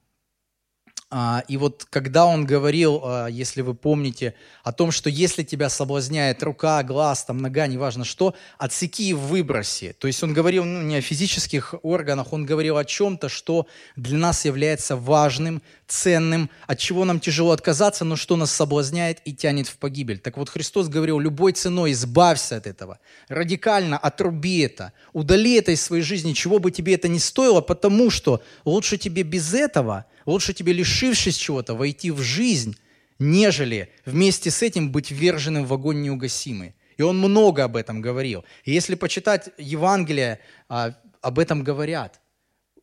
[1.17, 4.33] А, и вот когда он говорил, а, если вы помните,
[4.65, 9.95] о том, что если тебя соблазняет рука, глаз, там, нога, неважно что, отсеки и выброси.
[9.97, 14.17] То есть он говорил ну, не о физических органах, он говорил о чем-то, что для
[14.17, 19.67] нас является важным, ценным, от чего нам тяжело отказаться, но что нас соблазняет и тянет
[19.69, 20.19] в погибель.
[20.19, 22.99] Так вот Христос говорил, любой ценой избавься от этого,
[23.29, 28.09] радикально отруби это, удали это из своей жизни, чего бы тебе это ни стоило, потому
[28.09, 32.77] что лучше тебе без этого– Лучше тебе, лишившись чего-то, войти в жизнь,
[33.19, 36.73] нежели вместе с этим быть вверженным в огонь неугасимый.
[36.97, 38.45] И он много об этом говорил.
[38.63, 42.21] И если почитать Евангелие, а, об этом говорят.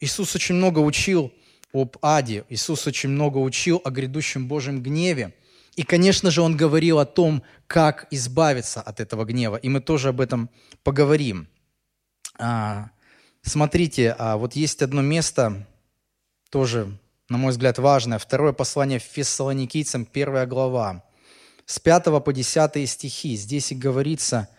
[0.01, 1.33] Иисус очень много учил
[1.73, 5.35] об аде, Иисус очень много учил о грядущем Божьем гневе.
[5.77, 9.57] И, конечно же, Он говорил о том, как избавиться от этого гнева.
[9.57, 10.51] И мы тоже об этом
[10.83, 11.49] поговорим.
[12.39, 12.91] А,
[13.43, 15.67] смотрите, а, вот есть одно место,
[16.51, 16.99] тоже
[17.33, 18.18] на мой взгляд, важное.
[18.18, 21.03] Второе послание Фессалоникийцам, первая глава.
[21.64, 23.37] С 5 по 10 стихи.
[23.37, 24.51] Здесь и говорится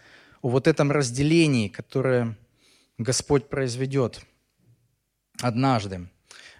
[0.41, 2.35] о вот этом разделении, которое
[2.97, 4.21] Господь произведет
[5.39, 6.09] однажды.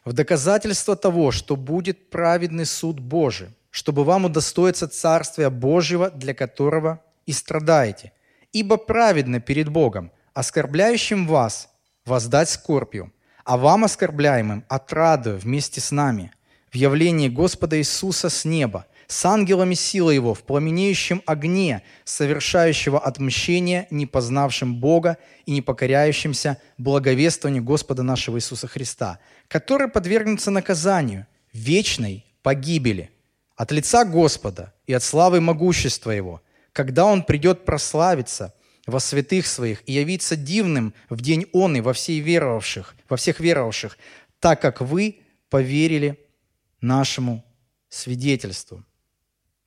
[0.06, 7.02] В доказательство того, что будет праведный суд Божий, чтобы вам удостоиться Царствия Божьего, для которого
[7.26, 8.12] и страдаете.
[8.52, 11.70] Ибо праведно перед Богом, оскорбляющим вас,
[12.06, 13.12] воздать скорбью–
[13.44, 16.32] а вам, оскорбляемым, отрадую вместе с нами
[16.72, 23.88] в явлении Господа Иисуса с неба, с ангелами силы Его, в пламенеющем огне, совершающего отмщение,
[23.92, 32.26] не познавшим Бога и не покоряющимся благовествованию Господа нашего Иисуса Христа, который подвергнется наказанию, вечной
[32.42, 33.12] погибели,
[33.56, 38.54] от лица Господа и от славы могущества Его, когда Он придет прославиться–
[38.86, 43.40] во святых своих и явиться дивным в день он и во, всей веровавших, во всех
[43.40, 43.98] веровавших,
[44.40, 46.20] так как вы поверили
[46.82, 47.46] нашему
[47.90, 48.84] свидетельству.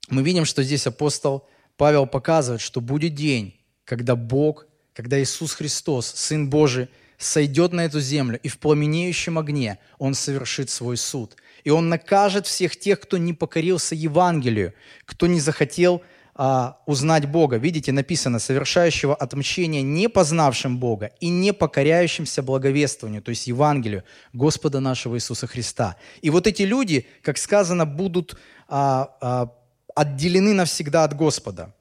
[0.09, 6.07] Мы видим, что здесь апостол Павел показывает, что будет день, когда Бог, когда Иисус Христос,
[6.07, 11.37] Сын Божий, сойдет на эту землю, и в пламенеющем огне Он совершит свой суд.
[11.65, 14.75] И Он накажет всех тех, кто не покорился Евангелию,
[15.05, 16.03] кто не захотел
[16.39, 17.57] а, узнать Бога.
[17.57, 24.81] Видите, написано, совершающего отмщение не познавшим Бога и не покоряющимся благовествованию, то есть Евангелию Господа
[24.81, 25.97] нашего Иисуса Христа.
[26.21, 28.37] И вот эти люди, как сказано, будут
[28.69, 29.53] а, а,
[29.95, 31.75] отделены навсегда от Господа.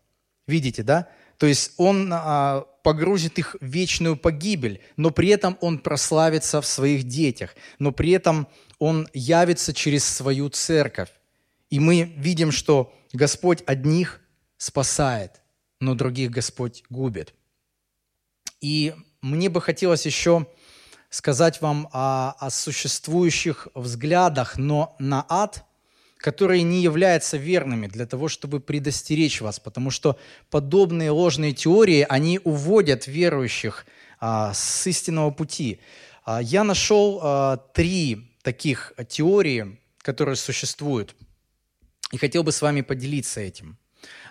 [0.47, 1.09] Видите, да?
[1.37, 6.65] То есть Он а, погрузит их в вечную погибель, но при этом Он прославится в
[6.65, 8.47] своих детях, но при этом
[8.79, 11.09] Он явится через свою церковь.
[11.69, 14.21] И мы видим, что Господь одних
[14.65, 15.41] спасает,
[15.79, 17.35] но других Господь губит.
[18.61, 20.47] И мне бы хотелось еще
[21.11, 25.65] сказать вам о, о существующих взглядах, но на ад,
[26.17, 30.17] которые не являются верными для того, чтобы предостеречь вас, потому что
[30.49, 33.85] подобные ложные теории, они уводят верующих
[34.19, 35.79] а, с истинного пути.
[36.23, 41.15] А, я нашел а, три таких теории, которые существуют,
[42.11, 43.77] и хотел бы с вами поделиться этим.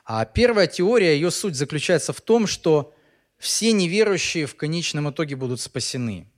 [0.04, 2.94] А первая теория, ее суть заключается в том, что
[3.38, 6.30] все неверующие в конечном итоге будут спасены.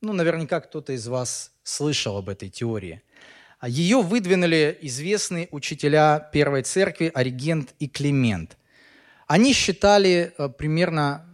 [0.00, 3.02] Ну, наверняка кто-то из вас слышал об этой теории.
[3.60, 8.56] А ее выдвинули известные учителя Первой Церкви Оригент и Климент.
[9.28, 11.24] Они считали э, примерно,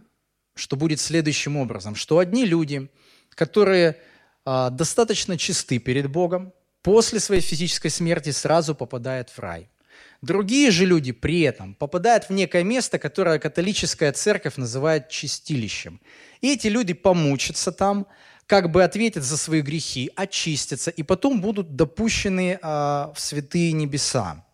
[0.53, 2.89] что будет следующим образом, что одни люди,
[3.31, 3.97] которые
[4.45, 9.69] а, достаточно чисты перед Богом, после своей физической смерти сразу попадают в рай–
[10.21, 16.01] Другие же люди при этом попадают в некое место, которое католическая церковь называет чистилищем.
[16.41, 18.05] И эти люди помучатся там,
[18.45, 24.45] как бы ответят за свои грехи, очистятся, и потом будут допущены а, в святые небеса.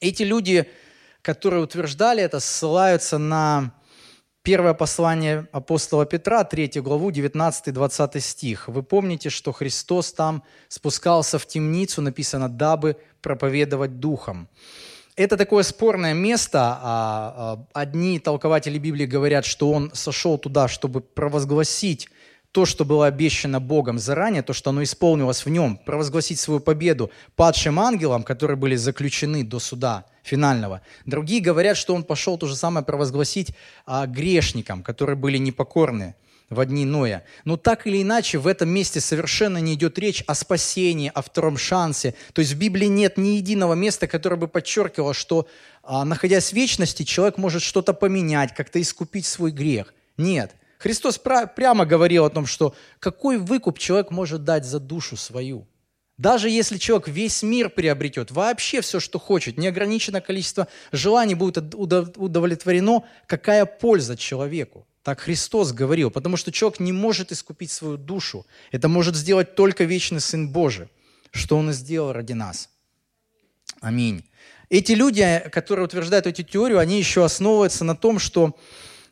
[0.00, 0.68] Эти люди,
[1.22, 3.72] которые утверждали это, ссылаются на
[4.42, 8.68] Первое послание апостола Петра, 3 главу, 19-20 стих.
[8.68, 14.48] Вы помните, что Христос там спускался в темницу, написано, дабы проповедовать Духом.
[15.14, 16.58] Это такое спорное место.
[16.58, 22.08] А, а, одни толкователи Библии говорят, что он сошел туда, чтобы провозгласить
[22.52, 27.10] то, что было обещано Богом заранее, то, что оно исполнилось в нем, провозгласить свою победу
[27.36, 30.82] падшим ангелам, которые были заключены до суда финального.
[31.06, 33.54] Другие говорят, что он пошел то же самое провозгласить
[33.86, 36.16] а, грешникам, которые были непокорны
[36.50, 37.24] в дни Ноя.
[37.44, 41.56] Но так или иначе, в этом месте совершенно не идет речь о спасении, о втором
[41.56, 42.14] шансе.
[42.32, 45.46] То есть в Библии нет ни единого места, которое бы подчеркивало, что,
[45.84, 49.94] а, находясь в вечности, человек может что-то поменять, как-то искупить свой грех.
[50.16, 50.56] Нет.
[50.80, 55.68] Христос прямо говорил о том, что какой выкуп человек может дать за душу свою.
[56.16, 63.04] Даже если человек весь мир приобретет, вообще все, что хочет, неограниченное количество желаний будет удовлетворено,
[63.26, 64.86] какая польза человеку?
[65.02, 68.46] Так Христос говорил, потому что человек не может искупить свою душу.
[68.70, 70.88] Это может сделать только вечный Сын Божий,
[71.30, 72.70] что Он и сделал ради нас.
[73.82, 74.24] Аминь.
[74.70, 78.58] Эти люди, которые утверждают эту теорию, они еще основываются на том, что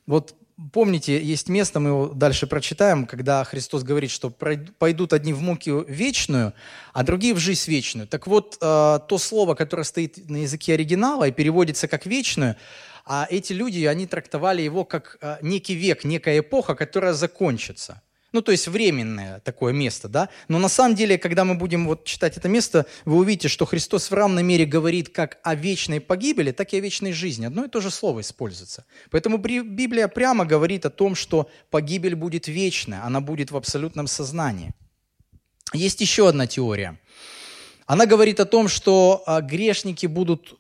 [0.07, 0.35] вот
[0.73, 5.71] помните, есть место, мы его дальше прочитаем, когда Христос говорит, что пойдут одни в муки
[5.89, 6.53] вечную,
[6.93, 8.07] а другие в жизнь вечную.
[8.07, 12.57] Так вот, э, то слово, которое стоит на языке оригинала и переводится как вечную,
[13.05, 18.43] а эти люди, они трактовали его как э, некий век, некая эпоха, которая закончится– ну,
[18.43, 20.29] то есть временное такое место, да?
[20.49, 24.11] Но на самом деле, когда мы будем вот читать это место, вы увидите, что Христос
[24.11, 27.47] в равной мере говорит как о вечной погибели, так и о вечной жизни.
[27.47, 28.85] Одно и то же слово используется.
[29.11, 34.73] Поэтому Библия прямо говорит о том, что погибель будет вечная, она будет в абсолютном сознании.
[35.73, 37.01] Есть еще одна теория.
[37.87, 40.59] Она говорит о том, что а, грешники будут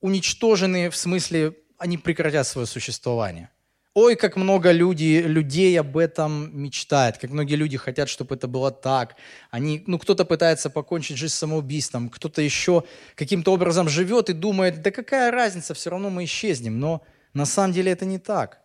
[0.00, 3.50] уничтожены, в смысле, они прекратят свое существование–
[4.02, 8.70] Ой, как много люди, людей об этом мечтает, как многие люди хотят, чтобы это было
[8.70, 9.16] так.
[9.50, 12.84] Они, ну, кто-то пытается покончить жизнь самоубийством, кто-то еще
[13.14, 16.80] каким-то образом живет и думает, да какая разница, все равно мы исчезнем.
[16.80, 17.02] Но
[17.34, 18.62] на самом деле это не так.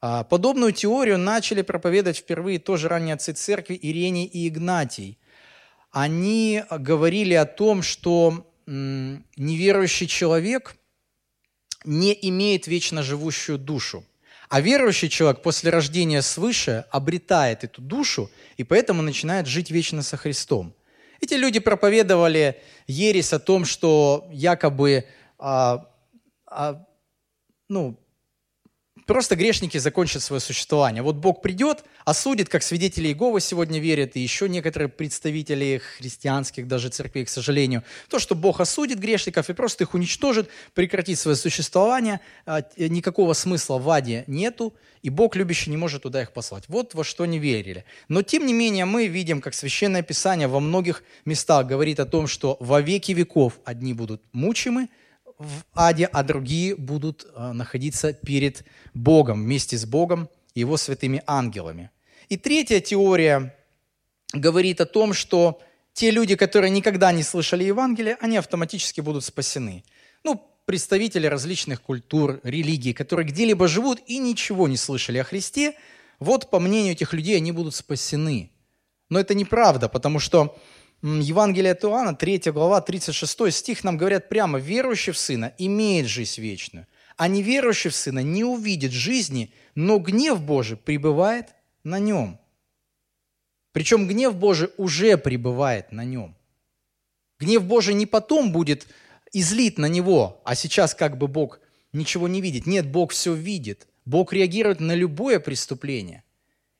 [0.00, 5.20] А, подобную теорию начали проповедовать впервые тоже ранние отцы церкви Ирений и Игнатий.
[5.92, 10.74] Они говорили о том, что неверующий человек
[11.84, 14.04] не имеет вечно живущую душу.
[14.48, 20.16] А верующий человек после рождения свыше обретает эту душу и поэтому начинает жить вечно со
[20.16, 20.74] Христом.
[21.20, 25.06] Эти люди проповедовали ересь о том, что якобы
[25.38, 25.90] а,
[26.46, 26.86] а,
[27.68, 27.98] ну,
[29.06, 31.02] просто грешники закончат свое существование.
[31.02, 36.88] Вот Бог придет, осудит, как свидетели Иеговы сегодня верят, и еще некоторые представители христианских даже
[36.88, 42.20] церквей, к сожалению, то, что Бог осудит грешников и просто их уничтожит, прекратит свое существование,
[42.44, 46.64] а, никакого смысла в аде нету, и Бог любящий не может туда их послать.
[46.66, 47.84] Вот во что не верили.
[48.08, 52.26] Но тем не менее мы видим, как Священное Писание во многих местах говорит о том,
[52.26, 54.88] что во веки веков одни будут мучимы,
[55.38, 58.64] в аде, а другие будут э, находиться перед
[58.94, 61.90] Богом, вместе с Богом и его святыми ангелами.
[62.28, 63.54] И третья теория
[64.32, 65.60] говорит о том, что
[65.92, 69.84] те люди, которые никогда не слышали Евангелие, они автоматически будут спасены.
[70.24, 75.74] Ну, представители различных культур, религий, которые где-либо живут и ничего не слышали о Христе,
[76.18, 78.50] вот по мнению этих людей они будут спасены.
[79.08, 80.58] Но это неправда, потому что
[81.02, 86.40] Евангелие от Иоанна, 3 глава, 36 стих нам говорят прямо, верующий в Сына имеет жизнь
[86.40, 86.86] вечную,
[87.16, 92.40] а неверующий в Сына не увидит жизни, но гнев Божий пребывает на нем.
[93.72, 96.34] Причем гнев Божий уже пребывает на нем.
[97.38, 98.86] Гнев Божий не потом будет
[99.32, 101.60] излит на него, а сейчас как бы Бог
[101.92, 102.66] ничего не видит.
[102.66, 103.86] Нет, Бог все видит.
[104.06, 106.22] Бог реагирует на любое преступление.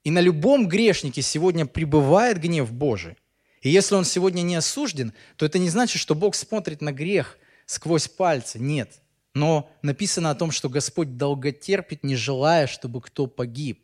[0.04, 3.16] И на любом грешнике сегодня пребывает гнев Божий.
[3.62, 7.38] И если он сегодня не осужден, то это не значит, что Бог смотрит на грех
[7.66, 8.58] сквозь пальцы.
[8.58, 9.00] Нет.
[9.34, 13.82] Но написано о том, что Господь долготерпит, не желая, чтобы кто погиб.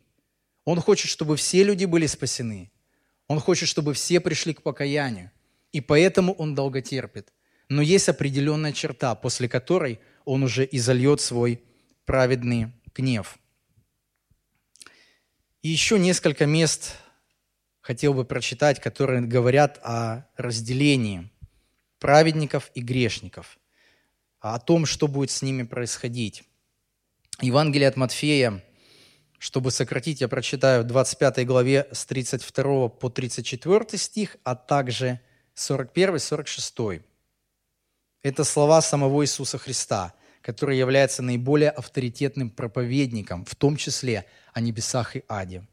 [0.65, 2.71] Он хочет, чтобы все люди были спасены.
[3.27, 5.31] Он хочет, чтобы все пришли к покаянию.
[5.71, 7.33] И поэтому он долготерпит.
[7.69, 11.61] Но есть определенная черта, после которой он уже изольет свой
[12.05, 13.37] праведный гнев.
[15.61, 16.95] И еще несколько мест
[17.83, 21.29] хотел бы прочитать, которые говорят о разделении
[21.99, 23.59] праведников и грешников,
[24.39, 26.43] о том, что будет с ними происходить.
[27.41, 28.63] Евангелие от Матфея,
[29.37, 35.19] чтобы сократить, я прочитаю 25 главе с 32 по 34 стих, а также
[35.55, 37.03] 41-46.
[38.21, 45.17] Это слова самого Иисуса Христа, который является наиболее авторитетным проповедником, в том числе о небесах
[45.17, 45.67] и аде.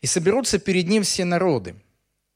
[0.00, 1.74] И соберутся перед ним все народы,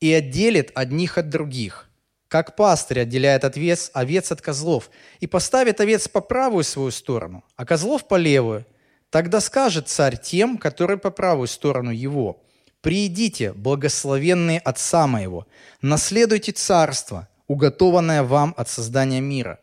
[0.00, 1.88] и отделит одних от других,
[2.28, 4.90] как пастырь отделяет овец, овец от козлов,
[5.20, 8.66] и поставит овец по правую свою сторону, а козлов по левую.
[9.08, 12.42] Тогда скажет царь тем, которые по правую сторону его,
[12.80, 15.46] «Приидите, благословенные Отца моего,
[15.80, 19.58] наследуйте царство, уготованное вам от создания мира».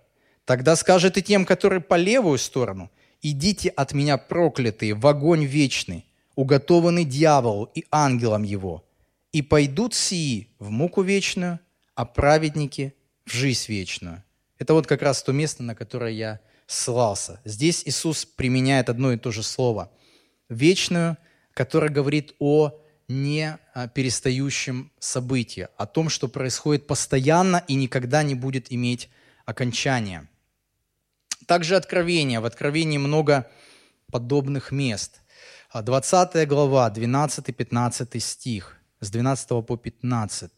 [0.46, 2.90] Тогда скажет и тем, которые по левую сторону,
[3.22, 8.86] «Идите от меня, проклятые, в огонь вечный, уготованы дьяволу и ангелам его,
[9.32, 11.60] и пойдут сии в муку вечную,
[11.96, 12.94] а праведники
[13.26, 14.24] в жизнь вечную.
[14.58, 17.42] Это вот как раз то место, на которое я ссылался.
[17.46, 19.92] Здесь Иисус применяет одно и то же слово.
[20.50, 21.18] Вечную,
[21.54, 23.58] которое говорит о не
[23.94, 29.10] перестающем событии, о том, что происходит постоянно и никогда не будет иметь
[29.46, 30.30] окончания.
[31.46, 32.40] Также Откровение.
[32.40, 33.52] В Откровении много
[34.12, 35.22] подобных мест.
[35.74, 40.52] 20 а глава, 12-15 стих, с 12 по 15.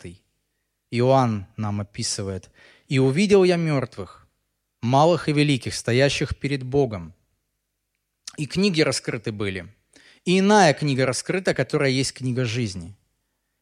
[0.90, 2.50] Иоанн нам описывает.
[2.88, 4.28] «И увидел я мертвых,
[4.82, 7.14] малых и великих, стоящих перед Богом.
[8.38, 9.68] И книги раскрыты были.
[10.26, 12.96] И иная книга раскрыта, которая есть книга жизни.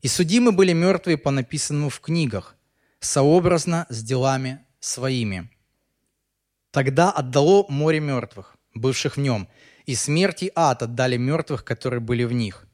[0.02, 2.56] И судимы были мертвые по написанному в книгах,
[3.02, 5.49] сообразно с делами своими.
[6.72, 9.49] Тогда отдало море мертвых, бывших в нем,
[9.86, 12.68] и смерть и ад отдали мертвых, которые были в них.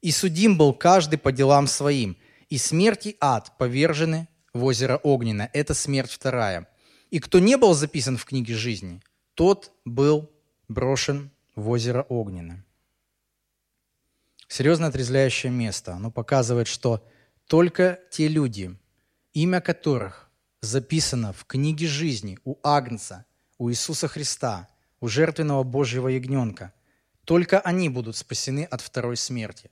[0.00, 2.16] И судим был каждый по делам своим,
[2.48, 5.48] и смерть и ад повержены в озеро Огненно.
[5.52, 6.68] Это смерть вторая.
[7.10, 9.00] И кто не был записан в книге жизни,
[9.34, 10.30] тот был
[10.68, 12.64] брошен в озеро Огненно.
[14.48, 15.94] Серьезно отрезвляющее место.
[15.94, 17.06] Оно показывает, что
[17.46, 18.76] только те люди,
[19.32, 23.24] имя которых записано в книге жизни у Агнца,
[23.58, 24.68] у Иисуса Христа,
[25.02, 26.72] у жертвенного Божьего ягненка.
[27.24, 29.70] Только они будут спасены от второй смерти,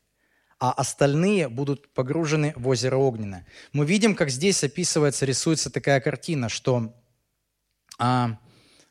[0.59, 3.47] а остальные будут погружены в озеро Огненное.
[3.73, 6.93] Мы видим, как здесь описывается, рисуется такая картина, что
[7.99, 8.39] а,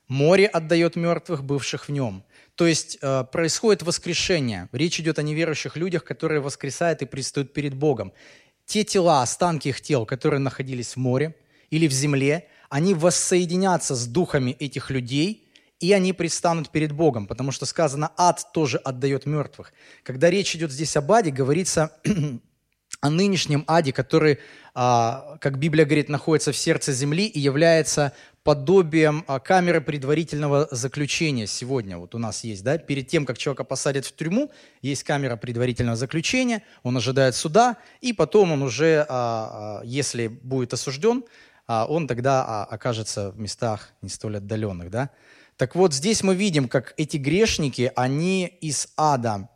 [0.07, 2.23] море отдает мертвых, бывших в нем.
[2.55, 4.67] То есть э, происходит воскрешение.
[4.73, 8.11] Речь идет о неверующих людях, которые воскресают и предстают перед Богом.
[8.65, 11.35] Те тела, останки их тел, которые находились в море
[11.69, 15.45] или в земле, они воссоединятся с духами этих людей–
[15.79, 19.73] и они предстанут перед Богом, потому что сказано, ад тоже отдает мертвых.
[20.03, 21.91] Когда речь идет здесь об аде, говорится
[23.01, 24.39] о нынешнем аде, который,
[24.73, 28.13] а, как Библия говорит, находится в сердце земли и является
[28.43, 31.97] подобием а, камеры предварительного заключения сегодня.
[31.97, 34.51] Вот у нас есть, да, перед тем, как человека посадят в тюрьму,
[34.81, 41.23] есть камера предварительного заключения, он ожидает суда, и потом он уже, а, если будет осужден,
[41.67, 45.11] он тогда окажется в местах не столь отдаленных, да.
[45.59, 49.49] Так вот, здесь мы видим, как эти грешники, они из ада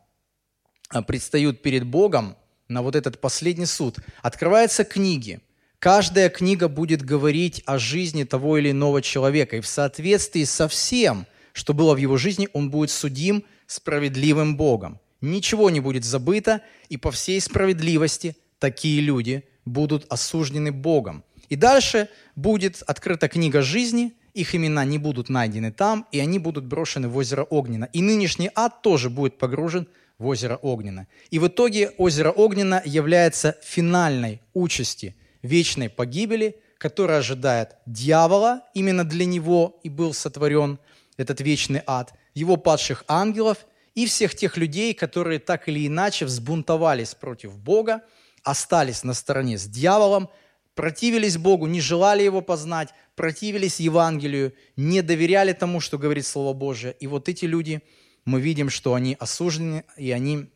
[1.06, 2.36] предстают перед Богом,
[2.68, 5.40] на вот этот последний суд, открываются книги.
[5.78, 9.56] Каждая книга будет говорить о жизни того или иного человека.
[9.56, 15.00] И в соответствии со всем, что было в его жизни, он будет судим справедливым Богом.
[15.22, 21.24] Ничего не будет забыто, и по всей справедливости такие люди будут осуждены Богом.
[21.48, 26.64] И дальше будет открыта книга жизни, их имена не будут найдены там, и они будут
[26.64, 27.88] брошены в озеро Огненно.
[27.92, 31.06] И нынешний ад тоже будет погружен в озеро Огненно.
[31.30, 39.24] И в итоге озеро Огненно является финальной участи вечной погибели, которая ожидает дьявола, именно для
[39.24, 40.78] него и был сотворен
[41.16, 43.58] этот вечный ад, его падших ангелов
[43.94, 48.02] и всех тех людей, которые так или иначе взбунтовались против Бога,
[48.42, 50.28] остались на стороне с дьяволом,
[50.74, 56.94] противились Богу, не желали Его познать, противились Евангелию, не доверяли тому, что говорит Слово Божие.
[57.00, 57.82] И вот эти люди–
[58.24, 60.50] мы видим, что они осуждены и они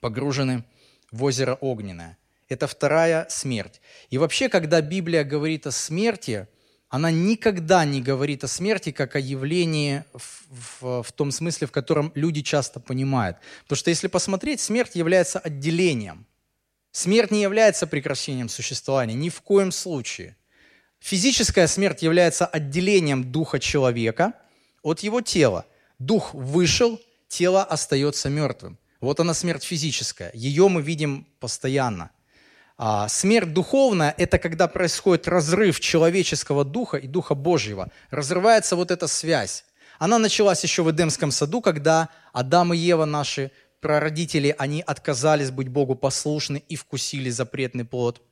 [0.00, 0.64] погружены
[1.10, 2.18] в озеро Огненное.
[2.48, 3.80] Это вторая смерть.
[4.10, 6.48] И вообще, когда Библия говорит о смерти,
[6.88, 11.72] она никогда не говорит о смерти как о явлении в, в, в том смысле, в
[11.72, 13.36] котором люди часто понимают.
[13.62, 16.26] Потому что если посмотреть, смерть является отделением.
[16.92, 20.36] Смерть не является прекращением существования, ни в коем случае.
[20.98, 24.34] Физическая смерть является отделением духа человека
[24.82, 25.66] от его тела
[26.00, 28.78] дух вышел, тело остается мертвым.
[29.00, 30.32] Вот она смерть физическая.
[30.34, 32.10] Ее мы видим постоянно.
[32.76, 37.90] А смерть духовная– это когда происходит разрыв человеческого духа и духа Божьего.
[38.10, 39.64] Разрывается вот эта связь.
[39.98, 45.68] Она началась еще в Эдемском саду, когда Адам и Ева, наши прародители, они отказались быть
[45.68, 48.22] Богу послушны и вкусили запретный плод.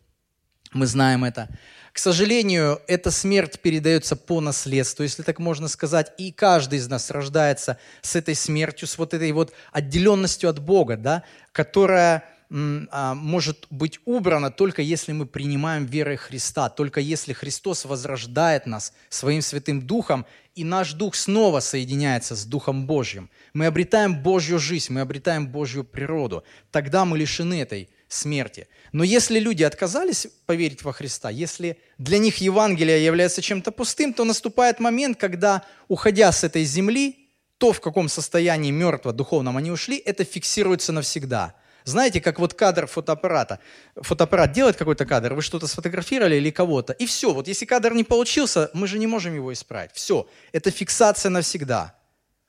[0.73, 1.49] Мы знаем это.
[1.93, 7.11] К сожалению, эта смерть передается по наследству, если так можно сказать, и каждый из нас
[7.11, 14.01] рождается с этой смертью, с вот этой вот отделенностью от Бога, да, которая может быть
[14.07, 20.25] убрана только если мы принимаем верой Христа, только если Христос возрождает нас своим Святым Духом,
[20.55, 23.31] и наш Дух снова соединяется с Духом Божьим.
[23.53, 26.43] Мы обретаем Божью жизнь, мы обретаем Божью природу.
[26.71, 28.67] Тогда мы лишены этой смерти.
[28.93, 34.25] Но если люди отказались поверить во Христа, если для них Евангелие является чем-то пустым, то
[34.25, 37.29] наступает момент, когда, уходя с этой земли,
[37.59, 41.55] то, в каком состоянии мертво духовном они ушли, это фиксируется навсегда.
[41.89, 43.61] Знаете, как вот кадр фотоаппарата.
[43.97, 47.33] Фотоаппарат делает какой-то кадр, вы что-то сфотографировали или кого-то, и все.
[47.33, 49.93] Вот если кадр не получился, мы же не можем его исправить.
[49.95, 51.95] Все, это фиксация навсегда.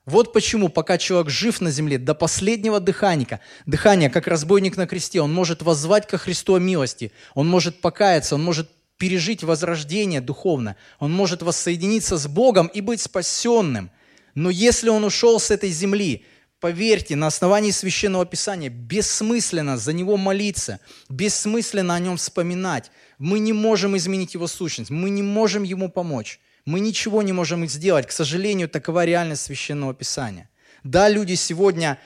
[0.04, 5.20] Вот почему, пока человек жив на земле, до последнего дыхания, дыхания, как разбойник на кресте,
[5.20, 8.68] он может воззвать ко Христу о милости, он может покаяться, он может
[8.98, 13.90] пережить возрождение духовно, он может воссоединиться с Богом и быть спасенным.
[14.34, 16.24] Но если он ушел с этой земли,
[16.60, 22.90] поверьте, на основании Священного Писания бессмысленно за него молиться, бессмысленно о нем вспоминать.
[23.18, 26.40] Мы не можем изменить его сущность, мы не можем ему помочь.
[26.66, 28.06] Мы ничего не можем сделать.
[28.06, 30.50] К сожалению, такова реальность Священного Писания.
[30.84, 31.98] Да, люди сегодня,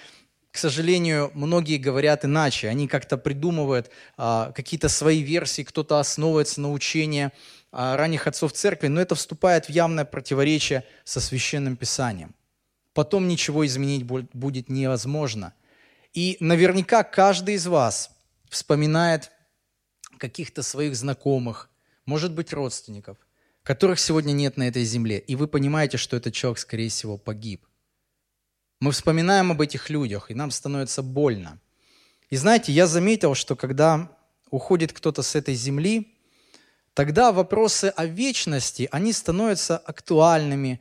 [0.52, 2.68] к сожалению, многие говорят иначе.
[2.68, 7.30] Они как-то придумывают а, какие-то свои версии, кто-то основывается на учении
[7.72, 12.34] а, ранних отцов церкви, но это вступает в явное противоречие со Священным Писанием.
[12.94, 15.52] Потом ничего изменить будет невозможно.
[16.14, 18.10] И наверняка каждый из вас
[18.48, 19.32] вспоминает
[20.16, 21.68] каких-то своих знакомых,
[22.06, 23.18] может быть, родственников,
[23.64, 27.66] которых сегодня нет на этой земле, и вы понимаете, что этот человек, скорее всего, погиб.
[28.80, 31.58] Мы вспоминаем об этих людях, и нам становится больно.
[32.30, 34.16] И знаете, я заметил, что когда
[34.50, 36.14] уходит кто-то с этой земли,
[36.92, 40.80] тогда вопросы о вечности, они становятся актуальными,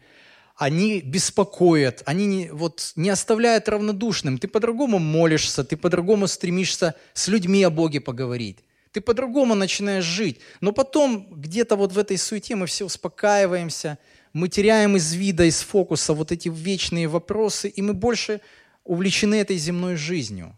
[0.56, 4.38] они беспокоят, они не, вот, не оставляют равнодушным.
[4.38, 8.60] Ты по-другому молишься, ты по-другому стремишься с людьми о Боге поговорить.
[8.92, 10.40] Ты по-другому начинаешь жить.
[10.62, 13.98] Но потом где-то вот в этой суете мы все успокаиваемся,
[14.32, 18.40] мы теряем из вида, из фокуса вот эти вечные вопросы, и мы больше
[18.84, 20.56] увлечены этой земной жизнью.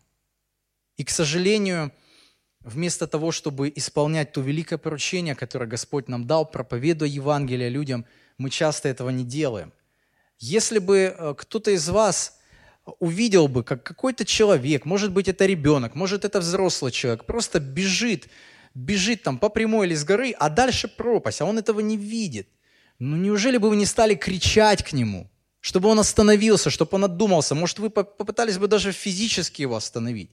[0.98, 1.94] И, к сожалению,
[2.60, 8.06] вместо того, чтобы исполнять то великое поручение, которое Господь нам дал, проповедуя Евангелие людям,
[8.38, 9.72] мы часто этого не делаем.
[10.40, 12.40] Если бы э, кто-то из вас
[13.00, 18.28] увидел бы, как какой-то человек, может быть, это ребенок, может, это взрослый человек, просто бежит,
[18.74, 22.48] бежит там по прямой или с горы, а дальше пропасть, а он этого не видит.
[23.00, 25.30] Ну неужели бы вы не стали кричать к нему,
[25.60, 27.56] чтобы он остановился, чтобы он отдумался?
[27.56, 30.32] Может, вы попытались бы даже физически его остановить?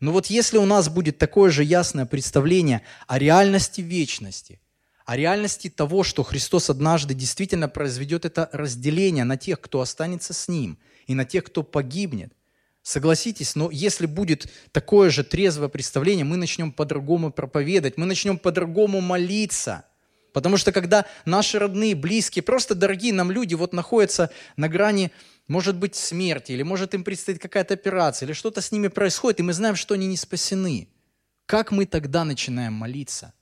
[0.00, 4.60] Но вот если у нас будет такое же ясное представление о реальности вечности,
[5.06, 10.48] о реальности того, что Христос однажды действительно произведет это разделение на тех, кто останется с
[10.48, 12.32] Ним, и на тех, кто погибнет.
[12.82, 19.00] Согласитесь, но если будет такое же трезвое представление, мы начнем по-другому проповедовать, мы начнем по-другому
[19.00, 19.84] молиться.
[20.32, 25.12] Потому что когда наши родные, близкие, просто дорогие нам люди вот находятся на грани,
[25.46, 29.44] может быть, смерти, или может им предстоит какая-то операция, или что-то с ними происходит, и
[29.44, 30.88] мы знаем, что они не спасены,
[31.46, 33.32] как мы тогда начинаем молиться?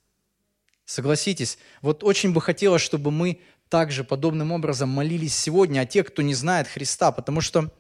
[0.85, 6.23] Согласитесь, вот очень бы хотелось, чтобы мы также подобным образом молились сегодня о тех, кто
[6.23, 7.73] не знает Христа, потому что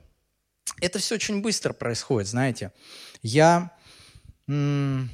[0.80, 2.72] это все очень быстро происходит, знаете.
[3.22, 3.76] Я
[4.48, 5.10] м-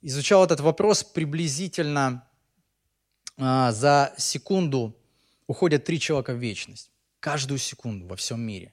[0.00, 2.28] изучал этот вопрос приблизительно
[3.36, 4.96] а, за секунду
[5.46, 6.90] уходят три человека в вечность.
[7.20, 8.72] Каждую секунду во всем мире.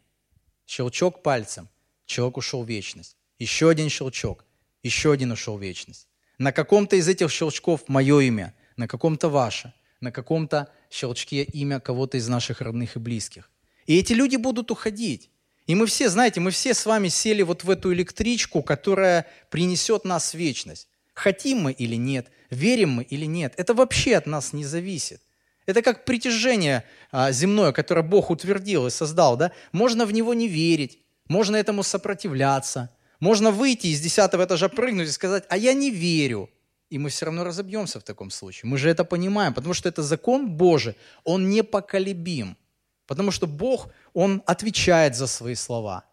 [0.65, 1.69] Щелчок пальцем,
[2.05, 3.17] человек ушел в вечность.
[3.39, 4.45] Еще один щелчок,
[4.83, 6.07] еще один ушел в вечность.
[6.41, 12.17] На каком-то из этих щелчков мое имя, на каком-то ваше, на каком-то щелчке имя кого-то
[12.17, 13.51] из наших родных и близких.
[13.85, 15.29] И эти люди будут уходить.
[15.67, 20.03] И мы все, знаете, мы все с вами сели вот в эту электричку, которая принесет
[20.03, 20.87] нас в вечность.
[21.13, 25.21] Хотим мы или нет, верим мы или нет, это вообще от нас не зависит.
[25.67, 29.37] Это как притяжение а, земное, которое Бог утвердил и создал.
[29.37, 29.51] Да?
[29.73, 32.89] Можно в него не верить, можно этому сопротивляться–
[33.21, 36.49] можно выйти из десятого этажа, прыгнуть и сказать, а я не верю.
[36.89, 38.69] И мы все равно разобьемся в таком случае.
[38.69, 42.57] Мы же это понимаем, потому что это закон Божий, он непоколебим.
[43.05, 46.05] Потому что Бог, Он отвечает за свои слова.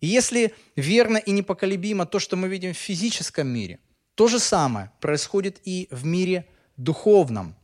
[0.00, 3.78] И если верно и непоколебимо то, что мы видим в физическом мире,
[4.14, 6.46] то же самое происходит и в мире
[6.76, 7.56] духовном.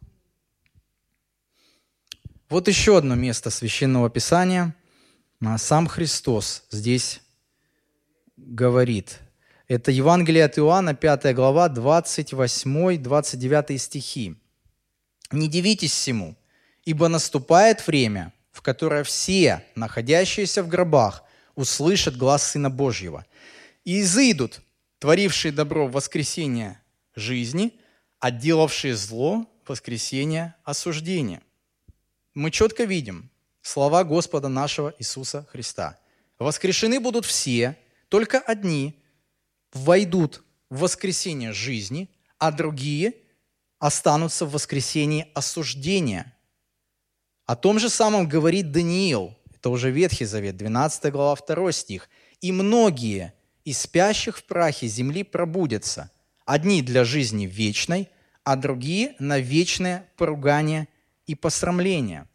[2.48, 4.74] Вот еще одно место священного писания.
[5.56, 7.20] Сам Христос здесь
[8.46, 9.18] говорит.
[9.68, 14.36] Это Евангелие от Иоанна, 5 глава, 28-29 стихи.
[15.30, 16.36] «Не дивитесь всему,
[16.84, 21.22] ибо наступает время, в которое все, находящиеся в гробах,
[21.54, 23.24] услышат глаз Сына Божьего,
[23.84, 24.60] и изыдут,
[24.98, 26.80] творившие добро в воскресение
[27.14, 27.78] жизни,
[28.18, 31.42] а делавшие зло воскресение осуждения».
[32.34, 33.30] Мы четко видим
[33.62, 35.96] слова Господа нашего Иисуса Христа.
[36.40, 37.76] «Воскрешены будут все,
[38.10, 39.00] только одни
[39.72, 43.14] войдут в воскресение жизни, а другие
[43.78, 46.36] останутся в воскресении осуждения.
[47.46, 52.08] О том же самом говорит Даниил, это уже Ветхий Завет, 12 глава, 2 стих.
[52.40, 53.32] «И многие
[53.64, 56.10] из спящих в прахе земли пробудятся,
[56.44, 58.08] одни для жизни вечной,
[58.42, 60.88] а другие на вечное поругание
[61.26, 62.26] и посрамление».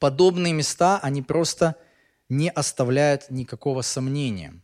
[0.00, 1.76] Подобные места, они просто
[2.28, 4.60] не оставляют никакого сомнения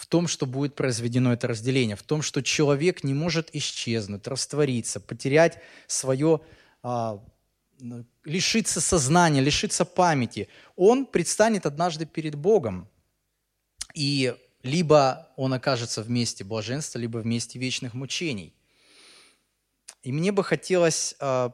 [0.00, 4.98] в том, что будет произведено это разделение, в том, что человек не может исчезнуть, раствориться,
[4.98, 6.40] потерять свое,
[6.82, 7.22] а,
[8.24, 10.48] лишиться сознания, лишиться памяти.
[10.74, 12.88] Он предстанет однажды перед Богом.
[13.94, 18.54] И либо он окажется в месте блаженства, либо в месте вечных мучений.
[20.02, 21.52] И мне бы хотелось а,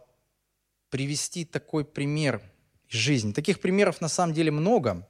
[0.90, 2.40] привести такой пример
[2.88, 3.32] из жизни.
[3.32, 5.08] Таких примеров на самом деле много.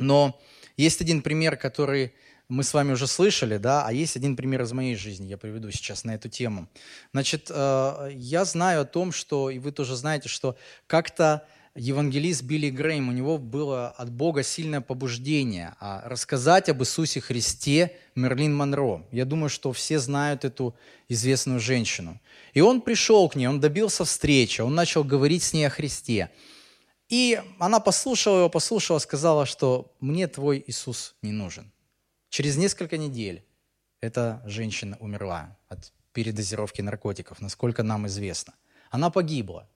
[0.00, 0.40] Но
[0.76, 2.12] есть один пример, который
[2.48, 5.70] мы с вами уже слышали, да, а есть один пример из моей жизни, я приведу
[5.70, 6.66] сейчас на эту тему.
[7.12, 12.70] Значит, э, я знаю о том, что, и вы тоже знаете, что как-то евангелист Билли
[12.70, 19.04] Грейм, у него было от Бога сильное побуждение а рассказать об Иисусе Христе Мерлин Монро.
[19.12, 20.74] Я думаю, что все знают эту
[21.08, 22.20] известную женщину.
[22.54, 26.30] И он пришел к ней, он добился встречи, он начал говорить с ней о Христе.
[27.08, 31.72] И она послушала его, послушала, сказала, что мне твой Иисус не нужен.
[32.28, 33.44] Через несколько недель
[34.00, 38.54] эта женщина умерла от передозировки наркотиков, насколько нам известно.
[38.90, 39.68] Она погибла.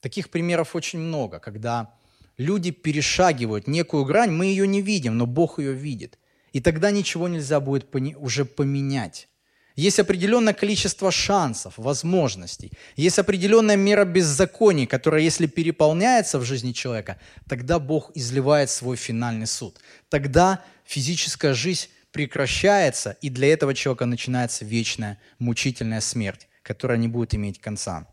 [0.00, 1.94] Таких примеров очень много, когда
[2.36, 6.18] люди перешагивают некую грань, мы ее не видим, но Бог ее видит.
[6.52, 9.28] И тогда ничего нельзя будет уже поменять.
[9.76, 12.70] Есть определенное количество шансов, возможностей.
[12.94, 17.18] Есть определенная мера беззаконий, которая, если переполняется в жизни человека,
[17.48, 19.80] тогда Бог изливает свой финальный суд.
[20.08, 27.34] Тогда физическая жизнь прекращается, и для этого человека начинается вечная мучительная смерть, которая не будет
[27.34, 28.06] иметь конца.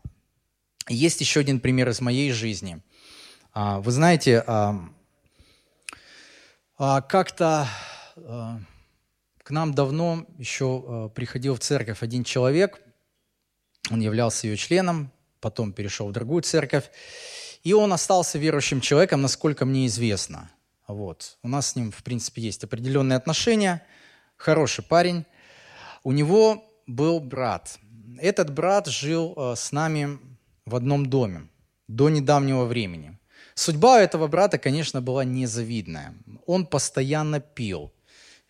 [0.88, 2.82] Есть еще один пример из моей жизни.
[3.52, 4.90] А, вы знаете, а,
[7.02, 7.68] как-то
[8.16, 8.58] а,
[9.52, 12.80] нам давно еще а, приходил в церковь один человек,
[13.90, 16.90] он являлся ее членом, потом перешел в другую церковь,
[17.62, 20.50] и он остался верующим человеком, насколько мне известно.
[20.88, 21.38] Вот.
[21.42, 23.84] У нас с ним, в принципе, есть определенные отношения,
[24.36, 25.24] хороший парень.
[26.02, 27.78] У него был брат.
[28.18, 30.18] Этот брат жил с нами
[30.66, 31.48] в одном доме
[31.88, 33.18] до недавнего времени.
[33.54, 36.14] Судьба этого брата, конечно, была незавидная.
[36.46, 37.92] Он постоянно пил.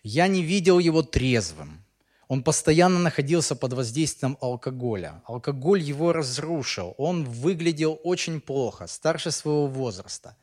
[0.03, 1.83] Я не видел его трезвым.
[2.27, 5.21] Он постоянно находился под воздействием алкоголя.
[5.25, 6.93] Алкоголь его разрушил.
[6.97, 10.35] Он выглядел очень плохо, старше своего возраста.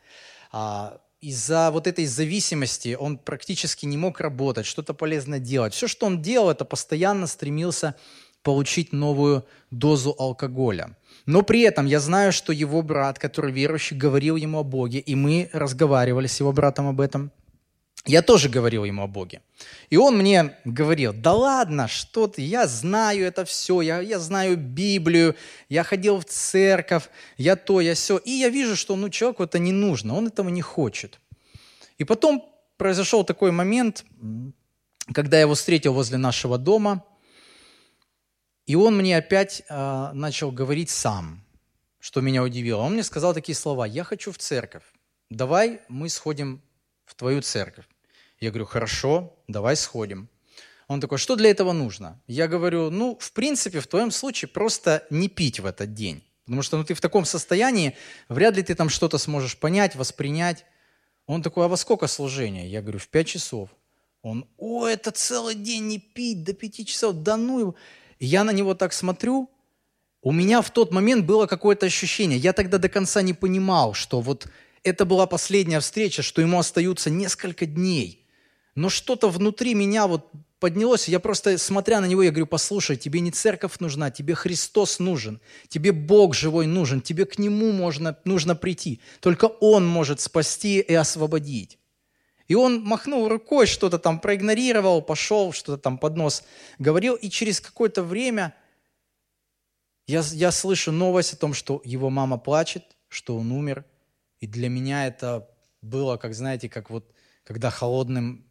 [0.53, 5.75] А, из-за вот этой зависимости он практически не мог работать, что-то полезно делать.
[5.75, 7.95] Все, что он делал, это постоянно стремился
[8.43, 10.97] получить новую дозу алкоголя.
[11.27, 15.15] Но при этом я знаю, что его брат, который верующий, говорил ему о Боге, и
[15.15, 17.31] мы разговаривали с его братом об этом.
[18.07, 19.43] Я тоже говорил ему о Боге.
[19.91, 24.57] И он мне говорил, да ладно, что ты, я знаю это все, я, я знаю
[24.57, 25.37] Библию,
[25.69, 28.17] я ходил в церковь, я то, я все.
[28.17, 31.21] И я вижу, что ну, человеку это не нужно, он этого не хочет.
[31.99, 34.05] И потом произошел такой момент,
[35.13, 37.05] когда я его встретил возле нашего дома–
[38.71, 41.45] и он мне опять э, начал говорить сам,
[41.99, 42.83] что меня удивило.
[42.83, 44.85] Он мне сказал такие слова, я хочу в церковь,
[45.29, 46.63] давай мы сходим
[47.05, 47.87] в твою церковь.
[48.41, 50.28] Я говорю, хорошо, давай сходим.
[50.88, 52.20] Он такой, что для этого нужно?
[52.26, 56.24] Я говорю, ну, в принципе, в твоем случае просто не пить в этот день.
[56.45, 57.97] Потому что ну, ты в таком состоянии,
[58.28, 60.64] вряд ли ты там что-то сможешь понять, воспринять.
[61.26, 62.68] Он такой, а во сколько служение?
[62.68, 63.70] Я говорю, в пять часов.
[64.22, 67.74] Он, о, это целый день не пить до пяти часов, да ну его.
[68.18, 69.49] Я на него так смотрю,
[70.22, 72.38] у меня в тот момент было какое-то ощущение.
[72.38, 74.49] Я тогда до конца не понимал, что вот
[74.82, 78.20] это была последняя встреча, что ему остаются несколько дней.
[78.75, 83.21] Но что-то внутри меня вот поднялось, я просто, смотря на него, я говорю, послушай, тебе
[83.21, 88.55] не церковь нужна, тебе Христос нужен, тебе Бог живой нужен, тебе к Нему можно, нужно
[88.55, 89.01] прийти.
[89.21, 91.79] Только Он может спасти и освободить.
[92.51, 96.43] И он махнул рукой, что-то там проигнорировал, пошел, что-то там под нос
[96.81, 97.14] говорил.
[97.14, 98.57] И через какое-то время
[100.09, 103.85] я, я слышу новость о том, что его мама плачет, что он умер.
[104.41, 105.49] И для меня это
[105.81, 107.14] было, как знаете, как вот,
[107.45, 108.45] когда холодным,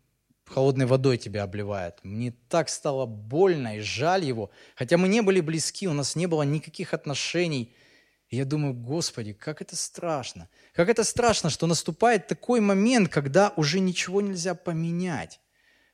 [0.50, 2.00] холодной водой тебя обливают.
[2.04, 4.50] Мне так стало больно и жаль его.
[4.76, 7.74] Хотя мы не были близки, у нас не было никаких отношений–
[8.30, 10.50] и я думаю, Господи, как это страшно.
[10.74, 15.40] Как это страшно, что наступает такой момент, когда уже ничего нельзя поменять.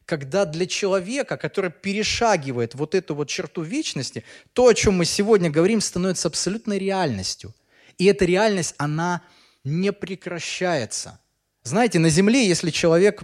[0.06, 5.49] Когда для человека, который перешагивает вот эту вот черту вечности, то, о чем мы сегодня
[5.49, 7.56] говорим, становится абсолютной реальностью.
[7.97, 9.22] И эта реальность, она
[9.64, 11.20] не прекращается.
[11.64, 13.24] Знаете, на земле, если человек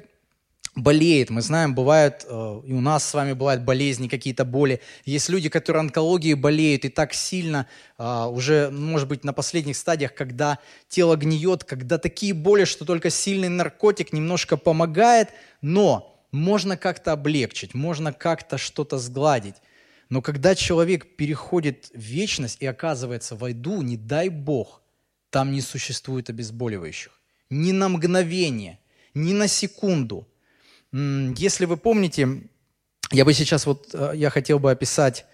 [0.76, 1.30] болеет.
[1.30, 4.82] Мы знаем, бывают, э, и у нас с вами бывают болезни, какие-то боли.
[5.04, 7.68] Есть люди, которые онкологией болеют и так сильно,
[7.98, 13.10] э, уже, может быть, на последних стадиях, когда тело гниет, когда такие боли, что только
[13.10, 15.30] сильный наркотик немножко помогает,
[15.62, 19.56] но можно как-то облегчить, можно как-то что-то сгладить.
[20.10, 24.82] Но когда человек переходит в вечность и оказывается в аду, не дай Бог,
[25.30, 27.12] там не существует обезболивающих.
[27.50, 28.80] Ни на мгновение,
[29.14, 30.30] ни на секунду–
[30.94, 32.42] если вы помните,
[33.12, 35.26] я бы сейчас вот, э, я хотел бы описать,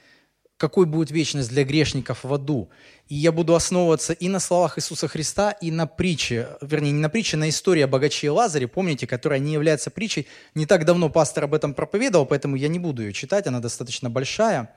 [0.57, 2.69] какой будет вечность для грешников в аду.
[3.07, 7.09] И я буду основываться и на словах Иисуса Христа, и на притче, вернее, не на
[7.09, 10.27] притче, на истории о богаче и Лазаре, помните, которая не является притчей.
[10.55, 14.09] Не так давно пастор об этом проповедовал, поэтому я не буду ее читать, она достаточно
[14.09, 14.75] большая.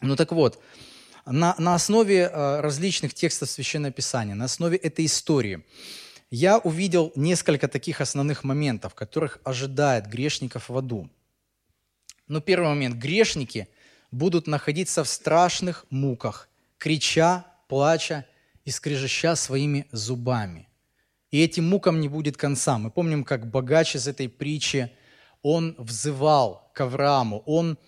[0.00, 0.60] Ну так вот,
[1.26, 5.64] на, на основе э, различных текстов Священного Писания, на основе этой истории–
[6.34, 11.08] я увидел несколько таких основных моментов, которых ожидает грешников в аду.
[12.26, 12.96] Ну, первый момент.
[12.96, 13.68] Грешники
[14.10, 18.26] будут находиться в страшных муках, крича, плача
[18.64, 20.66] и скрежеща своими зубами.
[21.30, 22.78] И этим мукам не будет конца.
[22.78, 24.90] Мы помним, как богач из этой притчи,
[25.42, 27.78] он взывал к Аврааму, он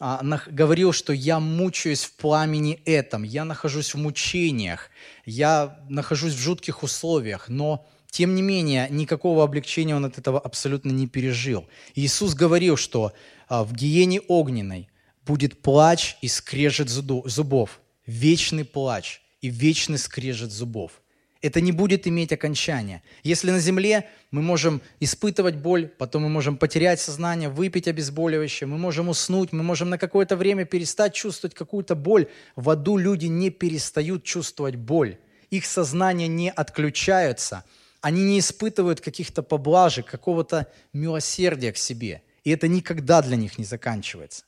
[0.00, 4.90] говорил, что я мучаюсь в пламени этом, я нахожусь в мучениях,
[5.26, 10.90] я нахожусь в жутких условиях, но тем не менее никакого облегчения он от этого абсолютно
[10.90, 11.68] не пережил.
[11.94, 13.12] Иисус говорил, что
[13.46, 14.88] а, в гиене огненной
[15.26, 21.02] будет плач и скрежет зубов, вечный плач и вечный скрежет зубов
[21.42, 23.02] это не будет иметь окончания.
[23.22, 28.76] Если на земле мы можем испытывать боль, потом мы можем потерять сознание, выпить обезболивающее, мы
[28.76, 32.28] можем уснуть, мы можем на какое-то время перестать чувствовать какую-то боль.
[32.56, 35.16] В аду люди не перестают чувствовать боль.
[35.50, 37.64] Их сознание не отключаются.
[38.02, 42.22] они не испытывают каких-то поблажек, какого-то милосердия к себе.
[42.44, 44.44] И это никогда для них не заканчивается.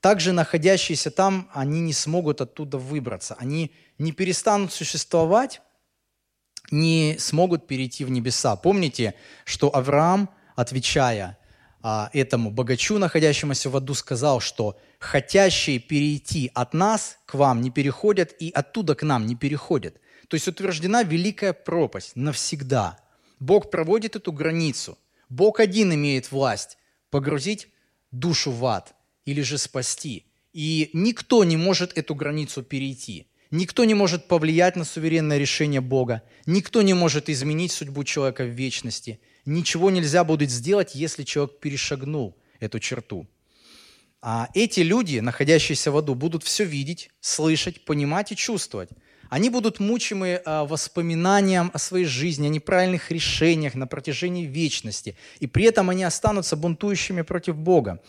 [0.00, 3.36] Также находящиеся там, они не смогут оттуда выбраться.
[3.38, 5.60] Они не перестанут существовать,
[6.70, 8.56] не смогут перейти в небеса.
[8.56, 9.14] Помните,
[9.44, 11.38] что Авраам, отвечая
[11.82, 17.70] а, этому богачу, находящемуся в аду, сказал, что хотящие перейти от нас к вам не
[17.70, 20.00] переходят, и оттуда к нам не переходят.
[20.28, 22.98] То есть утверждена великая пропасть навсегда.
[23.40, 24.98] Бог проводит эту границу.
[25.28, 26.78] Бог один имеет власть
[27.10, 27.68] погрузить
[28.10, 28.94] душу в ад
[29.24, 30.26] или же спасти.
[30.52, 33.28] И никто не может эту границу перейти.
[33.50, 36.22] Никто не может повлиять на суверенное решение Бога.
[36.44, 39.20] Никто не может изменить судьбу человека в вечности.
[39.46, 43.26] Ничего нельзя будет сделать, если человек перешагнул эту черту.
[44.20, 48.90] А эти люди, находящиеся в аду, будут все видеть, слышать, понимать и чувствовать.
[49.30, 55.16] Они будут мучимы а, воспоминанием о своей жизни, о неправильных решениях на протяжении вечности.
[55.38, 58.02] И при этом они останутся бунтующими против Бога.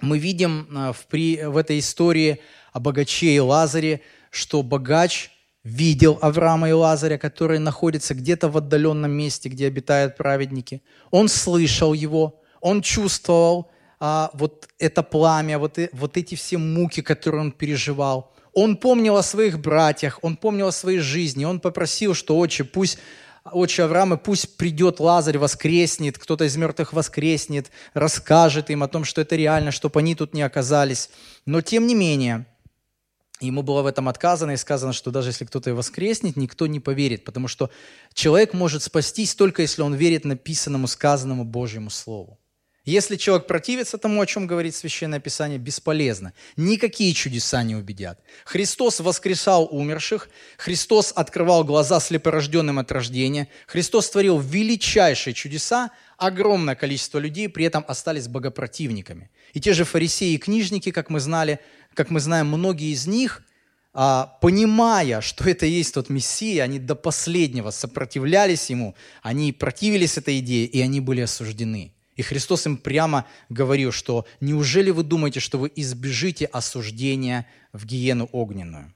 [0.00, 2.40] Мы видим а, в, при, в этой истории
[2.72, 4.02] о богаче и Лазаре,
[4.36, 5.30] что богач
[5.64, 10.80] видел Авраама и Лазаря, которые находятся где-то в отдаленном месте, где обитают праведники.
[11.10, 17.02] Он слышал его, он чувствовал а, вот это пламя, вот, и, вот эти все муки,
[17.02, 18.32] которые он переживал.
[18.52, 22.98] Он помнил о своих братьях, он помнил о своей жизни, он попросил, что отче, пусть
[23.52, 29.20] отче Авраама, пусть придет Лазарь, воскреснет, кто-то из мертвых воскреснет, расскажет им о том, что
[29.20, 31.10] это реально, чтобы они тут не оказались.
[31.44, 32.46] Но тем не менее,
[33.40, 36.80] Ему было в этом отказано и сказано, что даже если кто-то и воскреснет, никто не
[36.80, 37.70] поверит, потому что
[38.14, 42.38] человек может спастись только если он верит написанному, сказанному Божьему Слову.
[42.86, 46.32] Если человек противится тому, о чем говорит Священное Писание, бесполезно.
[46.56, 48.20] Никакие чудеса не убедят.
[48.44, 57.18] Христос воскрешал умерших, Христос открывал глаза слепорожденным от рождения, Христос творил величайшие чудеса, огромное количество
[57.18, 59.30] людей при этом остались богопротивниками.
[59.56, 61.60] И те же фарисеи и книжники, как мы знали,
[61.94, 63.42] как мы знаем, многие из них,
[63.94, 70.40] а, понимая, что это есть тот Мессия, они до последнего сопротивлялись ему, они противились этой
[70.40, 71.94] идее, и они были осуждены.
[72.16, 78.28] И Христос им прямо говорил, что неужели вы думаете, что вы избежите осуждения в гиену
[78.32, 78.92] огненную?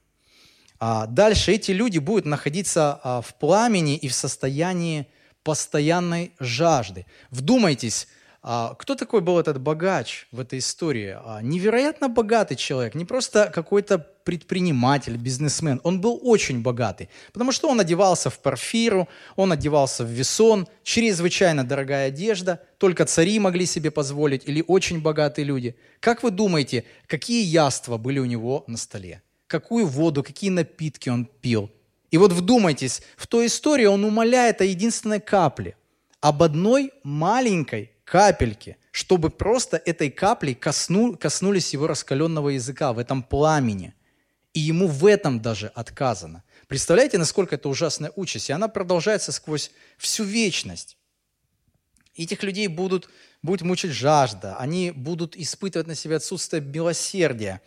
[0.79, 5.07] А дальше эти люди будут находиться а, в пламени и в состоянии
[5.43, 7.07] постоянной жажды.
[7.31, 8.09] Вдумайтесь,
[8.43, 11.15] кто такой был этот богач в этой истории?
[11.23, 15.81] А, невероятно богатый человек, не просто какой-то предприниматель, бизнесмен.
[15.83, 21.65] Он был очень богатый, потому что он одевался в парфиру, он одевался в весон, чрезвычайно
[21.65, 25.77] дорогая одежда, только цари могли себе позволить или очень богатые люди.
[26.01, 29.23] Как вы думаете, какие яства были у него на столе?
[29.49, 31.71] Какую воду, какие напитки он пил?
[32.11, 35.77] И вот вдумайтесь, в той истории он умоляет о единственной капле,
[36.21, 43.23] об одной маленькой капельки, чтобы просто этой каплей косну, коснулись его раскаленного языка в этом
[43.23, 43.95] пламени.
[44.53, 46.43] И ему в этом даже отказано.
[46.67, 48.51] Представляете, насколько это ужасная участь?
[48.51, 50.97] И она продолжается сквозь всю вечность.
[52.17, 53.09] Этих людей будут,
[53.43, 57.61] будет мучить жажда, они будут испытывать на себе отсутствие милосердия.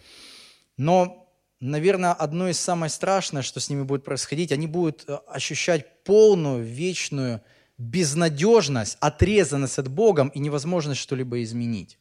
[0.75, 1.25] Но,
[1.61, 6.65] наверное, одно из самых страшных, что с ними будет происходить, они будут э, ощущать полную,
[6.65, 7.41] вечную
[7.83, 11.99] безнадежность, отрезанность от Богом и невозможность что-либо изменить.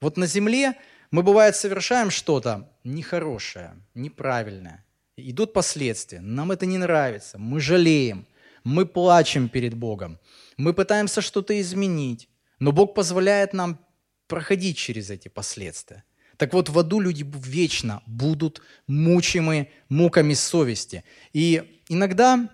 [0.00, 0.74] Вот на земле
[1.10, 4.84] мы, бывает, совершаем что-то нехорошее, неправильное.
[5.16, 6.20] Идут последствия.
[6.20, 7.38] Нам это не нравится.
[7.38, 8.26] Мы жалеем.
[8.62, 10.18] Мы плачем перед Богом.
[10.56, 12.28] Мы пытаемся что-то изменить.
[12.60, 13.80] Но Бог позволяет нам
[14.28, 16.04] проходить через эти последствия.
[16.36, 21.02] Так вот, в аду люди вечно будут мучимы муками совести.
[21.32, 22.48] И иногда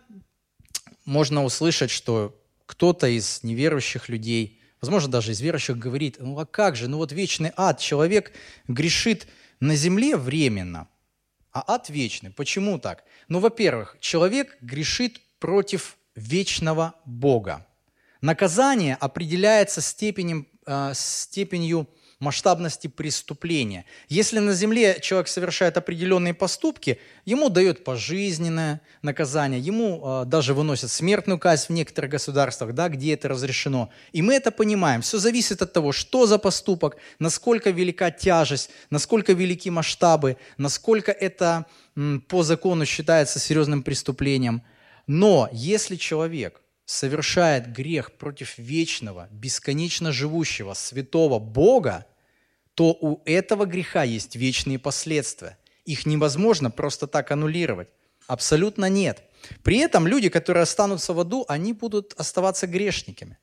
[1.05, 6.77] можно услышать, что кто-то из неверующих людей, возможно, даже из верующих говорит, ну а как
[6.77, 8.33] же, ну вот вечный ад, человек
[8.69, 9.27] грешит
[9.61, 10.89] на земле временно,
[11.53, 12.31] а ад вечный.
[12.31, 13.05] Почему так?
[13.29, 17.67] Ну, во-первых, человек грешит против вечного Бога.
[18.21, 21.89] Наказание определяется степенем, э, степенью
[22.19, 23.85] масштабности преступления.
[24.09, 30.91] Если на земле человек совершает определенные поступки, ему дают пожизненное наказание, ему э, даже выносят
[30.91, 33.91] смертную казнь в некоторых государствах, да, где это разрешено.
[34.13, 35.03] И мы это понимаем.
[35.03, 41.67] Все зависит от того, что за поступок, насколько велика тяжесть, насколько велики масштабы, насколько это
[41.97, 44.63] м, по закону считается серьезным преступлением.
[45.07, 52.07] Но если человек совершает грех против вечного, бесконечно живущего, святого Бога,
[52.75, 55.59] то у этого греха есть вечные последствия.
[55.85, 57.89] Их невозможно просто так аннулировать.
[58.27, 59.23] Абсолютно нет.
[59.63, 63.39] При этом люди, которые останутся в аду, они будут оставаться грешниками.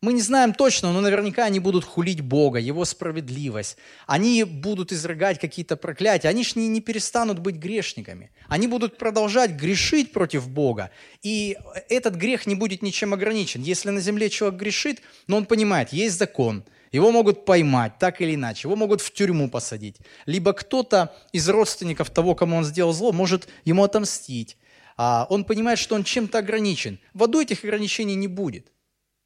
[0.00, 3.76] Мы не знаем точно, но наверняка они будут хулить Бога, Его справедливость.
[4.06, 6.28] Они будут изрыгать какие-то проклятия.
[6.28, 8.30] Они же не, не перестанут быть грешниками.
[8.46, 10.92] Они будут продолжать грешить против Бога.
[11.22, 13.60] И этот грех не будет ничем ограничен.
[13.62, 18.36] Если на земле человек грешит, но он понимает, есть закон, его могут поймать так или
[18.36, 19.96] иначе, его могут в тюрьму посадить.
[20.26, 24.58] Либо кто-то из родственников того, кому он сделал зло, может ему отомстить.
[24.96, 27.00] А он понимает, что он чем-то ограничен.
[27.14, 28.70] В аду этих ограничений не будет.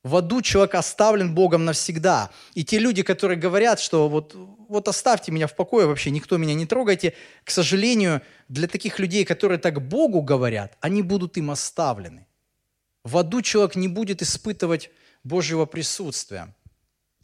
[0.02, 2.30] В аду человек оставлен Богом навсегда.
[2.54, 4.34] И те люди, которые говорят, что вот,
[4.68, 9.24] вот оставьте меня в покое, вообще никто меня не трогайте, к сожалению, для таких людей,
[9.24, 12.26] которые так Богу говорят, они будут им оставлены.
[13.04, 14.90] В аду человек не будет испытывать
[15.22, 16.52] Божьего присутствия.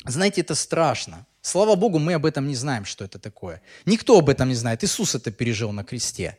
[0.04, 1.26] Знаете, это страшно.
[1.40, 3.60] Слава Богу, мы об этом не знаем, что это такое.
[3.86, 4.84] Никто об этом не знает.
[4.84, 6.38] Иисус это пережил на кресте.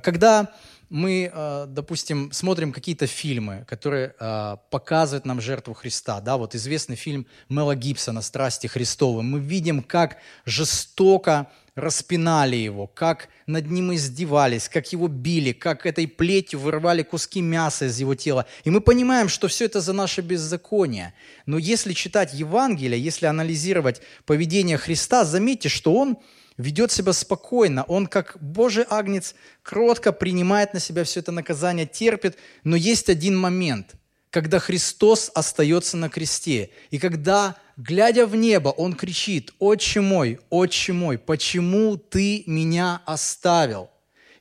[0.00, 0.48] Когда
[0.88, 6.96] мы, э, допустим, смотрим какие-то фильмы, которые э, показывают нам жертву Христа, да, вот известный
[6.96, 10.16] фильм Мела Гибсона «Страсти Христовы», мы видим, как
[10.46, 17.40] жестоко распинали его, как над ним издевались, как его били, как этой плетью вырывали куски
[17.40, 18.46] мяса из его тела.
[18.64, 21.14] И мы понимаем, что все это за наше беззаконие.
[21.46, 26.18] Но если читать Евангелие, если анализировать поведение Христа, заметьте, что он
[26.56, 32.36] ведет себя спокойно, он как Божий агнец кротко принимает на себя все это наказание, терпит,
[32.64, 33.94] но есть один момент,
[34.30, 40.92] когда Христос остается на кресте, и когда, глядя в небо, он кричит, «Отче мой, Отче
[40.92, 43.90] мой, почему ты меня оставил?»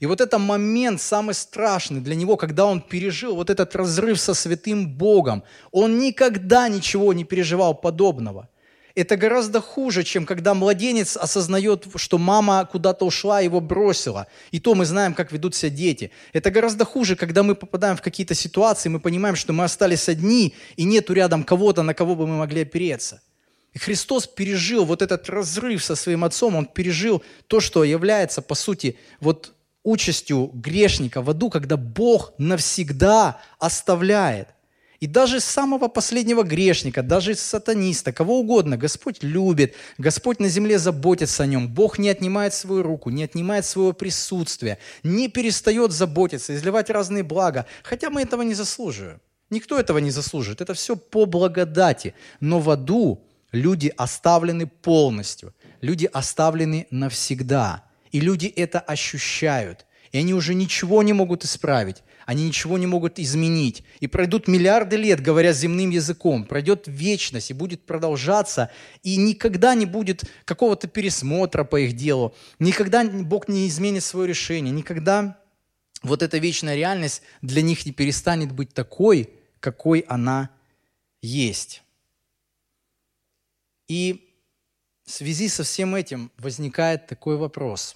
[0.01, 4.33] И вот этот момент самый страшный для него, когда он пережил вот этот разрыв со
[4.33, 8.49] святым Богом, он никогда ничего не переживал подобного.
[8.95, 14.27] Это гораздо хуже, чем когда младенец осознает, что мама куда-то ушла, его бросила.
[14.51, 16.11] И то мы знаем, как ведут себя дети.
[16.33, 20.53] Это гораздо хуже, когда мы попадаем в какие-то ситуации, мы понимаем, что мы остались одни,
[20.75, 23.21] и нету рядом кого-то, на кого бы мы могли опереться.
[23.73, 28.55] И Христос пережил вот этот разрыв со своим отцом, он пережил то, что является, по
[28.55, 34.49] сути, вот участью грешника в аду, когда Бог навсегда оставляет–
[35.01, 41.41] и даже самого последнего грешника, даже сатаниста, кого угодно, Господь любит, Господь на земле заботится
[41.41, 41.67] о нем.
[41.67, 47.65] Бог не отнимает свою руку, не отнимает своего присутствия, не перестает заботиться, изливать разные блага,
[47.81, 49.19] хотя мы этого не заслуживаем.
[49.49, 50.61] Никто этого не заслуживает.
[50.61, 52.13] Это все по благодати.
[52.39, 55.53] Но в аду люди оставлены полностью.
[55.81, 57.83] Люди оставлены навсегда.
[58.11, 59.85] И люди это ощущают.
[60.11, 63.83] И они уже ничего не могут исправить они ничего не могут изменить.
[63.99, 68.71] И пройдут миллиарды лет, говоря земным языком, пройдет вечность и будет продолжаться,
[69.03, 74.73] и никогда не будет какого-то пересмотра по их делу, никогда Бог не изменит свое решение,
[74.73, 75.37] никогда
[76.03, 80.49] вот эта вечная реальность для них не перестанет быть такой, какой она
[81.21, 81.83] есть.
[83.87, 84.33] И
[85.05, 87.95] в связи со всем этим возникает такой вопрос.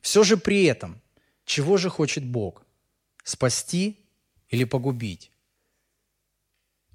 [0.00, 1.00] Все же при этом,
[1.44, 2.63] чего же хочет Бог?
[3.24, 3.98] Спасти
[4.48, 5.30] или погубить.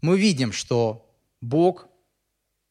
[0.02, 1.88] Мы видим, что Бог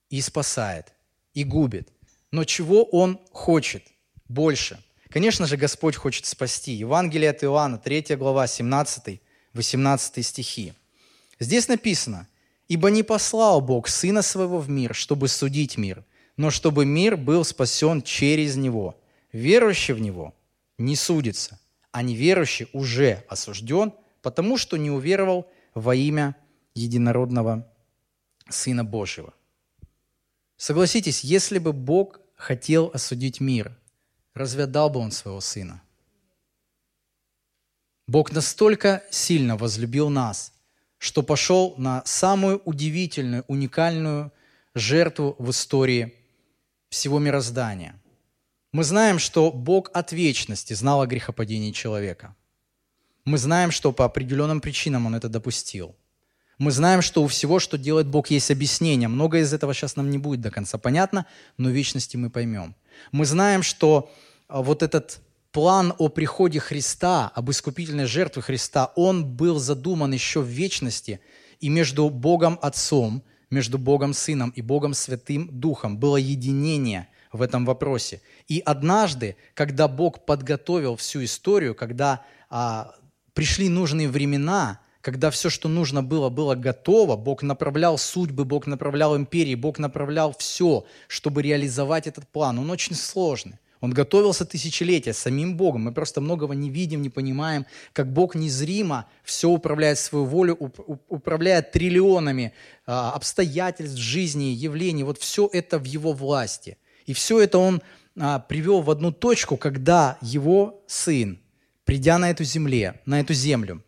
[0.08, 0.94] и спасает,
[1.34, 1.88] и губит.
[2.30, 3.84] Но чего Он хочет
[4.28, 4.82] больше?
[5.10, 6.72] Конечно же, Господь хочет спасти.
[6.72, 9.18] Евангелие от Иоанна, 3 глава, 17-18
[10.22, 10.72] стихи.
[11.40, 12.26] Здесь написано,
[12.68, 16.04] «Ибо не послал Бог Сына Своего в мир, чтобы судить мир,
[16.36, 18.98] но чтобы мир был спасен через Него.
[19.32, 20.34] Верующий в Него
[20.76, 21.58] не судится,
[21.92, 26.36] а неверующий уже осужден, потому что не уверовал во имя
[26.74, 27.70] единородного
[28.48, 29.34] Сына Божьего.
[30.56, 33.76] Согласитесь, если бы Бог хотел осудить мир,
[34.34, 35.82] разве отдал бы Он своего Сына?
[38.06, 40.52] Бог настолько сильно возлюбил нас,
[40.96, 44.32] что пошел на самую удивительную, уникальную
[44.74, 46.14] жертву в истории
[46.88, 47.97] всего мироздания–
[48.78, 52.36] мы знаем, что Бог от вечности знал о грехопадении человека.
[53.24, 55.96] Мы знаем, что по определенным причинам Он это допустил.
[56.58, 59.08] Мы знаем, что у всего, что делает Бог, есть объяснение.
[59.08, 61.26] Многое из этого сейчас нам не будет до конца понятно,
[61.56, 62.76] но вечности мы поймем.
[63.10, 64.12] Мы знаем, что
[64.46, 70.40] а, вот этот план о приходе Христа, об искупительной жертве Христа, он был задуман еще
[70.40, 71.18] в вечности,
[71.58, 77.64] и между Богом Отцом, между Богом Сыном и Богом Святым Духом было единение– в этом
[77.64, 78.20] вопросе.
[78.46, 82.94] И однажды, когда Бог подготовил всю историю, когда а,
[83.34, 89.16] пришли нужные времена, когда все, что нужно было, было готово, Бог направлял судьбы, Бог направлял
[89.16, 92.58] империи, Бог направлял все, чтобы реализовать этот план.
[92.58, 95.84] Он очень сложный, Он готовился тысячелетия самим Богом.
[95.84, 100.58] Мы просто многого не видим, не понимаем, как Бог незримо все управляет свою волю,
[101.08, 102.52] управляет триллионами
[102.86, 105.04] а, обстоятельств жизни, явлений.
[105.04, 106.76] Вот все это в Его власти.
[107.08, 107.82] И все это Он
[108.16, 111.40] а, привел в одну точку, когда Его Сын,
[111.84, 113.82] придя на эту земле, на эту землю,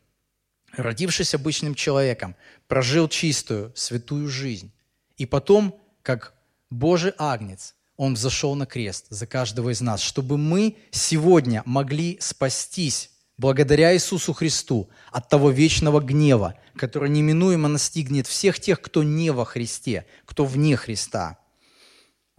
[0.73, 2.35] родившись обычным человеком,
[2.67, 4.73] прожил чистую, святую жизнь.
[5.17, 6.35] И потом, как
[6.71, 13.11] Божий агнец– он взошел на крест за каждого из нас, чтобы мы сегодня могли спастись
[13.37, 19.45] благодаря Иисусу Христу от того вечного гнева, который неминуемо настигнет всех тех, кто не во
[19.45, 21.40] Христе, кто вне Христа.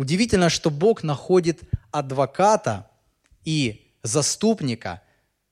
[0.01, 2.89] Удивительно, что Бог находит адвоката
[3.45, 5.03] и заступника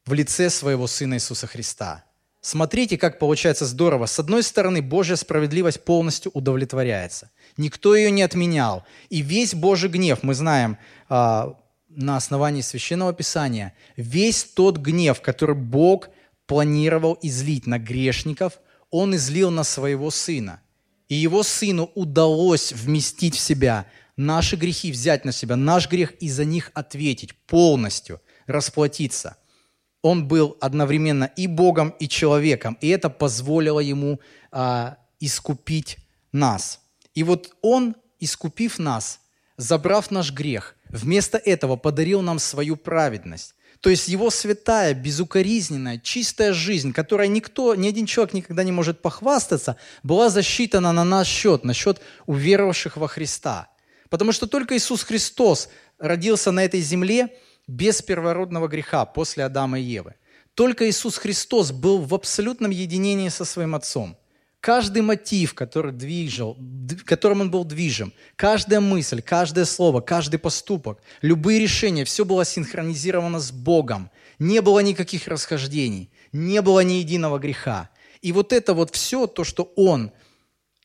[0.08, 2.04] в лице своего Сына Иисуса Христа–
[2.42, 4.06] Смотрите, как получается здорово.
[4.06, 7.30] С одной стороны, Божья справедливость полностью удовлетворяется.
[7.58, 8.86] Никто ее не отменял.
[9.10, 10.78] И весь Божий гнев, мы знаем
[11.10, 11.58] а,
[11.90, 16.10] на основании Священного Писания, весь тот гнев, который Бог
[16.48, 18.54] планировал излить на грешников,
[18.90, 20.62] Он излил на своего Сына.
[21.10, 23.86] И Его Сыну удалось вместить в себя
[24.20, 29.38] наши грехи, взять на себя наш грех и за них ответить полностью, расплатиться–
[30.02, 34.20] он был одновременно и Богом, и человеком, и это позволило ему
[34.52, 35.98] а, искупить
[36.32, 36.80] нас.
[37.14, 39.20] И вот он, искупив нас,
[39.58, 43.56] забрав наш грех, вместо этого подарил нам свою праведность.
[43.82, 49.02] То есть его святая, безукоризненная, чистая жизнь, которой никто, ни один человек никогда не может
[49.02, 53.70] похвастаться, была засчитана на наш счет, на счет уверовавших во Христа.
[54.10, 57.30] Потому что только Иисус Христос родился на этой земле–
[57.70, 60.16] без первородного греха после Адама и Евы.
[60.56, 64.18] Только Иисус Христос был в абсолютном единении со своим Отцом.
[64.60, 66.58] Каждый мотив, который движил,
[67.06, 73.40] которым он был движим, каждая мысль, каждое слово, каждый поступок, любые решения, все было синхронизировано
[73.40, 74.10] с Богом.
[74.40, 77.90] Не было никаких расхождений, не было ни единого греха.
[78.22, 80.12] И вот это вот все, то, что он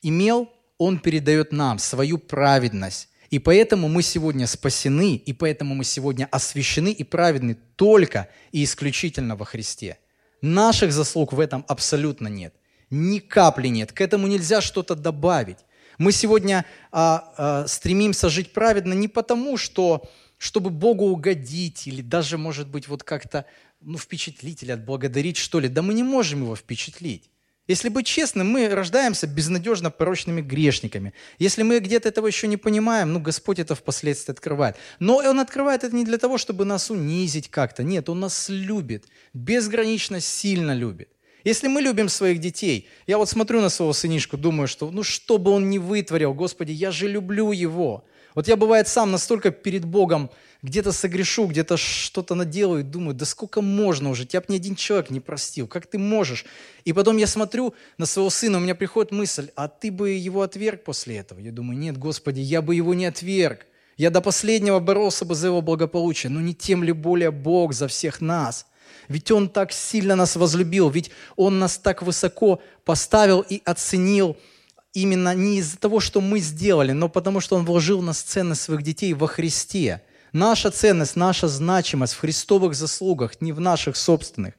[0.03, 6.29] имел, он передает нам, свою праведность, и поэтому мы сегодня спасены, и поэтому мы сегодня
[6.31, 9.99] освящены и праведны только и исключительно во Христе.
[10.41, 12.55] Наших заслуг в этом абсолютно нет.
[12.91, 13.91] Ни капли нет.
[13.91, 15.59] К этому нельзя что-то добавить.
[15.99, 20.09] Мы сегодня а, а, стремимся жить праведно не потому, что
[20.39, 23.47] чтобы Богу угодить или даже, может быть, вот как-то
[23.81, 25.67] ну, впечатлить или отблагодарить, что ли.
[25.67, 27.31] Да мы не можем его впечатлить.
[27.67, 31.15] Если быть честным, мы рождаемся безнадежно порочными грешниками.
[31.39, 34.77] Если мы где-то этого еще не понимаем, ну, Господь это впоследствии открывает.
[34.99, 37.83] Но Он открывает это не для того, чтобы нас унизить как-то.
[37.83, 41.09] Нет, Он нас любит, безгранично сильно любит.
[41.43, 45.37] Если мы любим своих детей, я вот смотрю на своего сынишку, думаю, что ну что
[45.37, 48.05] бы он ни вытворил, Господи, я же люблю его.
[48.35, 50.31] Вот я, бывает, сам настолько перед Богом
[50.65, 55.11] где-то согрешу, где-то что-то наделаю, думаю, да сколько можно уже, тебя бы ни один человек
[55.11, 56.47] не простил, как ты можешь?
[56.87, 60.41] И потом я смотрю на своего сына, у меня приходит мысль, а ты бы его
[60.41, 61.39] отверг после этого?
[61.39, 63.67] Я думаю, нет, Господи, я бы его не отверг.
[63.99, 67.87] Я до последнего боролся бы за его благополучие, но не тем ли более Бог за
[67.87, 68.67] всех нас.
[69.09, 74.37] Ведь Он так сильно нас возлюбил, ведь Он нас так высоко поставил и оценил–
[74.95, 78.83] именно не из-за того, что мы сделали, но потому что Он вложил нас ценность своих
[78.83, 80.03] детей во Христе.
[80.35, 84.55] Наша ценность, наша значимость в христовых заслугах, не в наших собственных.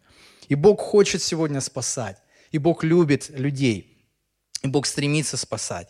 [0.47, 2.15] И Бог хочет сегодня спасать.
[2.51, 4.07] И Бог любит людей.
[4.63, 5.89] И Бог стремится спасать.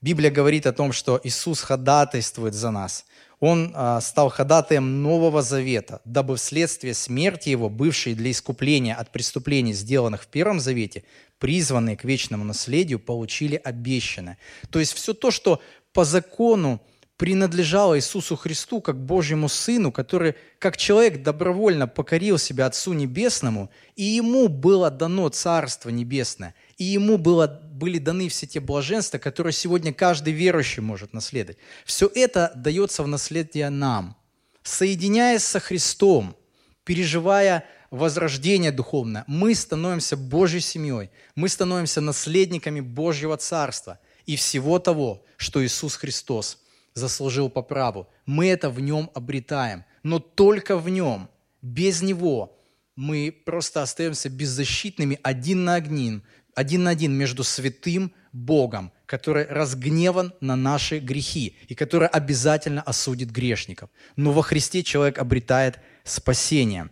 [0.00, 3.04] Библия говорит о том, что Иисус ходатайствует за нас.
[3.38, 9.74] Он а, стал ходатаем Нового Завета, дабы вследствие смерти Его, бывшей для искупления от преступлений,
[9.74, 11.04] сделанных в Первом Завете,
[11.38, 14.38] призванные к вечному наследию, получили обещанное.
[14.70, 15.62] То есть все то, что
[15.92, 16.80] по закону
[17.24, 24.02] принадлежало Иисусу Христу как Божьему Сыну, который как человек добровольно покорил себя Отцу Небесному, и
[24.02, 29.94] Ему было дано Царство Небесное, и Ему было, были даны все те блаженства, которые сегодня
[29.94, 31.56] каждый верующий может наследовать.
[31.86, 34.18] Все это дается в наследие нам.
[34.62, 36.36] Соединяясь со Христом,
[36.84, 45.24] переживая возрождение духовное, мы становимся Божьей семьей, мы становимся наследниками Божьего Царства и всего того,
[45.38, 46.58] что Иисус Христос
[46.94, 48.08] заслужил по праву.
[48.26, 51.28] Мы это в Нем обретаем, но только в Нем,
[51.60, 52.56] без Него
[52.96, 56.22] мы просто остаемся беззащитными один на один,
[56.54, 63.30] один на один между святым Богом, который разгневан на наши грехи и который обязательно осудит
[63.30, 63.90] грешников.
[64.16, 66.90] Но во Христе человек обретает спасение.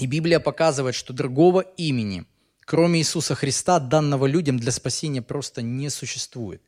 [0.00, 2.24] И Библия показывает, что другого имени,
[2.60, 6.62] кроме Иисуса Христа, данного людям для спасения просто не существует.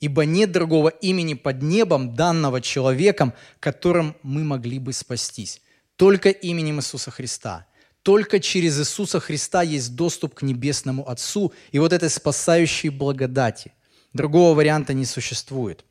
[0.00, 5.60] Ибо нет другого имени под небом, данного человеком, которым мы могли бы спастись.
[5.96, 7.66] Только именем Иисуса Христа.
[8.02, 13.72] Только через Иисуса Христа есть доступ к Небесному Отцу и вот этой спасающей благодати.
[14.14, 15.84] Другого варианта не существует.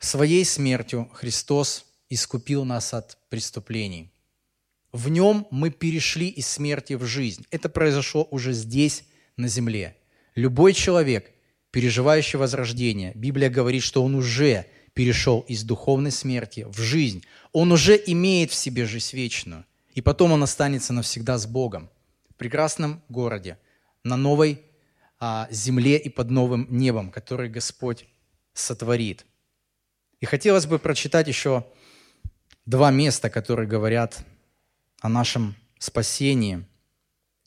[0.00, 4.10] Своей смертью Христос искупил нас от преступлений.
[4.90, 7.46] В нем мы перешли из смерти в жизнь.
[7.52, 9.04] Это произошло уже здесь,
[9.36, 9.96] на земле.
[10.34, 11.30] Любой человек,
[11.70, 17.24] переживающий возрождение, Библия говорит, что он уже перешел из духовной смерти в жизнь.
[17.52, 19.64] Он уже имеет в себе жизнь вечную.
[19.94, 21.90] И потом он останется навсегда с Богом.
[22.28, 23.58] В прекрасном городе,
[24.04, 24.62] на новой
[25.18, 28.06] а, земле и под новым небом, который Господь
[28.54, 29.26] сотворит.
[30.20, 31.66] И хотелось бы прочитать еще
[32.66, 34.24] два места, которые говорят
[35.00, 36.66] о нашем спасении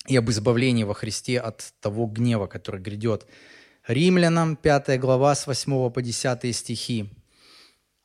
[0.07, 3.25] и об избавлении во Христе от того гнева, который грядет.
[3.87, 7.09] Римлянам 5 глава с 8 по 10 стихи.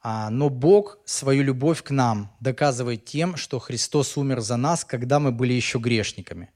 [0.01, 5.19] «А, «Но Бог свою любовь к нам доказывает тем, что Христос умер за нас, когда
[5.19, 6.51] мы были еще грешниками.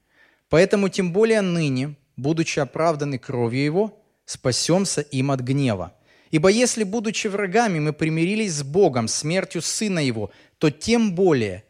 [0.49, 5.93] Поэтому тем более ныне, будучи оправданы кровью Его, спасемся им от гнева.
[6.31, 11.65] Ибо если, будучи врагами, мы примирились с Богом смертью Сына Его, то тем более,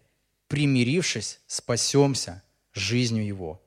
[0.47, 2.43] примирившись, спасемся
[2.73, 3.62] жизнью Его.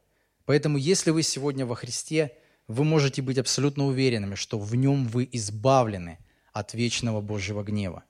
[0.47, 2.33] Поэтому, если вы сегодня во Христе,
[2.69, 6.19] вы можете быть абсолютно уверенными, что в Нем вы избавлены
[6.53, 8.05] от вечного Божьего гнева.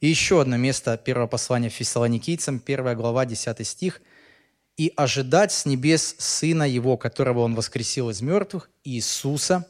[0.00, 4.00] И еще одно место первого послания Фессалоникийцам, 1 глава, 10 стих.
[4.76, 9.66] «И ожидать с небес Сына Его, которого Он воскресил из мертвых, Иисуса,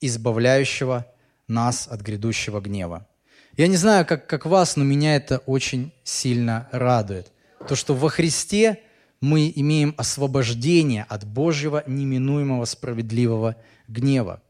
[0.00, 1.06] избавляющего
[1.48, 3.08] нас от грядущего гнева».
[3.56, 7.32] Я не знаю, как, как вас, но меня это очень сильно радует.
[7.68, 8.80] То, что во Христе
[9.22, 13.56] мы имеем освобождение от Божьего неминуемого справедливого
[13.88, 14.42] гнева.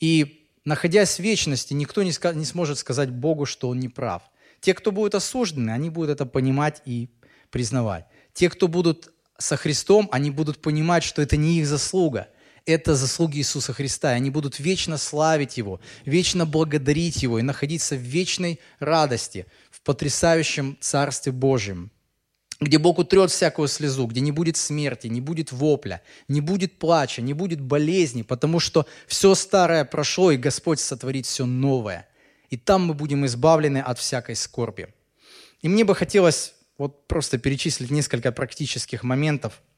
[0.00, 4.22] И находясь в вечности, никто не, ска- не сможет сказать Богу, что Он не прав.
[4.60, 7.10] Те, кто будут осуждены, они будут это понимать и
[7.50, 8.06] признавать.
[8.32, 12.26] Те, кто будут со Христом, они будут понимать, что это не их заслуга–
[12.66, 14.12] это заслуги Иисуса Христа.
[14.12, 19.80] И они будут вечно славить Его, вечно благодарить Его и находиться в вечной радости, в
[19.82, 21.90] потрясающем Царстве Божьем,
[22.60, 27.22] где Бог утрет всякую слезу, где не будет смерти, не будет вопля, не будет плача,
[27.22, 32.08] не будет болезни, потому что все старое прошло, и Господь сотворит все новое.
[32.48, 34.88] И там мы будем избавлены от всякой скорби.
[35.60, 39.62] И мне бы хотелось вот просто перечислить несколько практических моментов–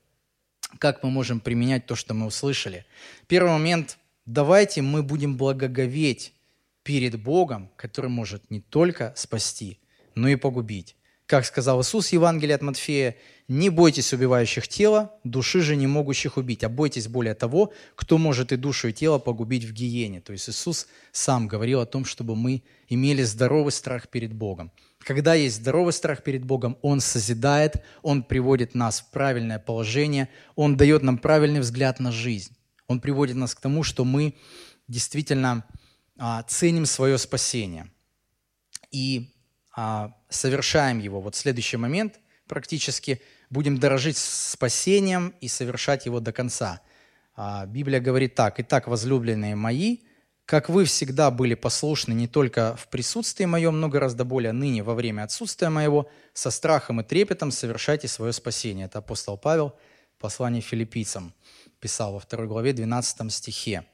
[0.79, 2.85] как мы можем применять то, что мы услышали.
[3.27, 6.35] Первый момент– давайте мы будем благоговеть
[6.83, 9.79] перед Богом, который может не только спасти,
[10.15, 10.95] но и погубить.
[11.29, 13.15] Как сказал Иисус в Евангелии от Матфея,
[13.49, 18.51] «Не бойтесь убивающих тело, души же не могущих убить, а бойтесь более того, кто может
[18.51, 20.23] и душу, и тело погубить в гиене».
[20.23, 24.73] То есть Иисус сам говорил о том, чтобы мы имели здоровый страх перед Богом.
[25.01, 30.79] Когда есть здоровый страх перед Богом, Он созидает, Он приводит нас в правильное положение, Он
[30.79, 32.57] дает нам правильный взгляд на жизнь.
[32.87, 34.35] Он приводит нас к тому, что мы
[34.89, 35.67] действительно
[36.17, 37.91] а, ценим свое спасение
[38.91, 39.35] и
[40.29, 41.21] совершаем его.
[41.21, 46.81] Вот следующий момент практически будем дорожить спасением и совершать его до конца.
[47.37, 49.99] А, Библия говорит так, «Итак, возлюбленные мои,
[50.45, 54.95] как вы всегда были послушны не только в присутствии моем, но гораздо более ныне во
[54.95, 58.87] время отсутствия моего, со страхом и трепетом совершайте свое спасение».
[58.87, 59.75] Это апостол Павел,
[60.19, 61.33] послание филиппийцам,
[61.81, 63.85] писал во второй главе 12 стихе.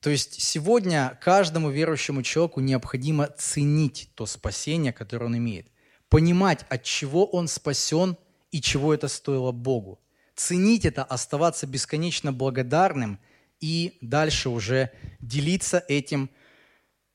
[0.00, 5.66] То есть сегодня каждому верующему человеку необходимо ценить то спасение, которое он имеет,
[6.08, 8.16] понимать, от чего он спасен
[8.50, 10.00] и чего это стоило Богу.
[10.34, 13.18] Ценить это, оставаться бесконечно благодарным–
[13.60, 14.90] и дальше уже
[15.20, 16.30] делиться этим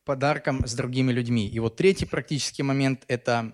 [0.06, 1.48] подарком с другими людьми.
[1.48, 3.54] И вот третий практический момент– это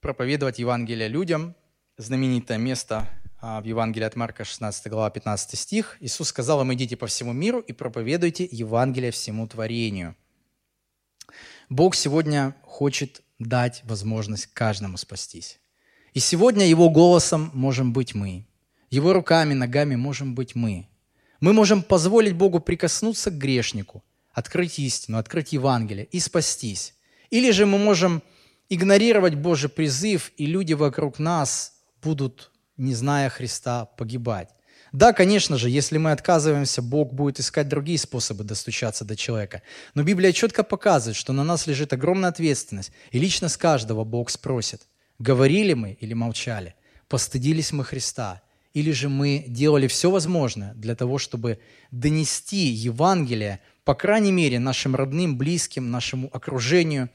[0.00, 1.54] проповедовать Евангелие людям.
[1.96, 3.08] Знаменитое место
[3.40, 5.96] в Евангелии от Марка, 16 глава, 15 стих.
[6.00, 10.14] Иисус сказал им, идите по всему миру и проповедуйте Евангелие всему творению.
[11.68, 15.58] Бог сегодня хочет дать возможность каждому спастись.
[16.12, 18.46] И сегодня Его голосом можем быть мы.
[18.90, 20.88] Его руками, ногами можем быть мы.
[21.40, 26.94] Мы можем позволить Богу прикоснуться к грешнику, открыть истину, открыть Евангелие и спастись.
[27.30, 28.22] Или же мы можем
[28.68, 32.49] игнорировать Божий призыв, и люди вокруг нас будут,
[32.80, 34.48] не зная Христа, погибать.
[34.92, 39.62] Да, конечно же, если мы отказываемся, Бог будет искать другие способы достучаться до человека.
[39.94, 42.90] Но Библия четко показывает, что на нас лежит огромная ответственность.
[43.12, 44.82] И лично с каждого Бог спросит,
[45.20, 46.74] говорили мы или молчали,
[47.08, 48.42] постыдились мы Христа–
[48.72, 51.58] или же мы делали все возможное для того, чтобы
[51.90, 57.10] донести Евангелие, по крайней мере, нашим родным, близким, нашему окружению.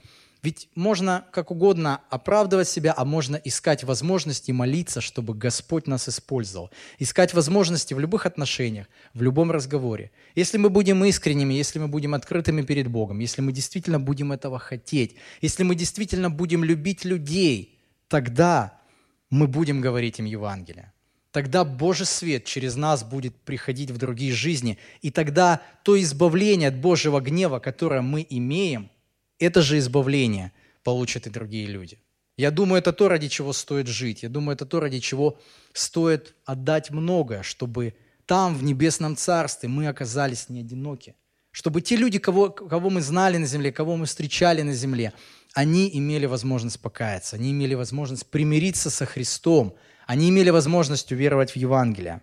[0.45, 6.69] Ведь можно как угодно оправдывать себя, а можно искать возможности молиться, чтобы Господь нас использовал.
[6.99, 8.85] Искать возможности в любых отношениях,
[9.15, 10.11] в любом разговоре.
[10.35, 14.59] Если мы будем искренними, если мы будем открытыми перед Богом, если мы действительно будем этого
[14.59, 18.80] хотеть, если мы действительно будем любить людей, тогда
[19.31, 20.91] мы будем говорить им Евангелие
[21.31, 24.77] тогда Божий свет через нас будет приходить в другие жизни.
[25.01, 28.89] И тогда то избавление от Божьего гнева, которое мы имеем,
[29.40, 30.52] это же избавление
[30.84, 31.99] получат и другие люди.
[32.38, 34.24] Я думаю, это то, ради чего стоит жить.
[34.24, 35.40] Я думаю, это то, ради чего
[35.74, 37.95] стоит отдать многое, чтобы
[38.26, 41.16] там, в небесном царстве, мы оказались не одиноки.
[41.52, 45.14] Чтобы те люди, кого, кого мы знали на земле, кого мы встречали на земле,
[45.53, 49.76] они имели возможность покаяться, они имели возможность примириться со Христом,
[50.06, 52.22] они имели возможность уверовать в Евангелие.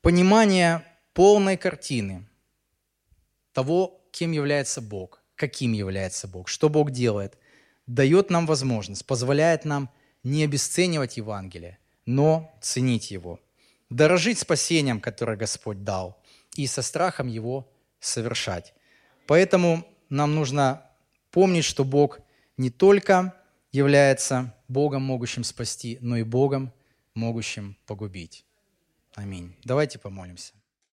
[0.00, 0.84] Понимание
[1.14, 2.28] полной картины
[3.52, 7.38] того, кем является Бог, каким является Бог, что Бог делает,
[7.86, 9.88] дает нам возможность, позволяет нам
[10.22, 13.40] не обесценивать Евангелие, но ценить его,
[13.88, 16.20] дорожить спасением, которое Господь дал,
[16.56, 17.70] и со страхом его
[18.00, 18.74] совершать.
[19.26, 20.82] Поэтому нам нужно
[21.30, 22.20] помнить, что Бог
[22.56, 23.34] не только
[23.72, 26.72] является Богом, могущим спасти, но и Богом,
[27.14, 28.44] могущим погубить.
[29.14, 29.54] Аминь.
[29.64, 30.57] Давайте помолимся.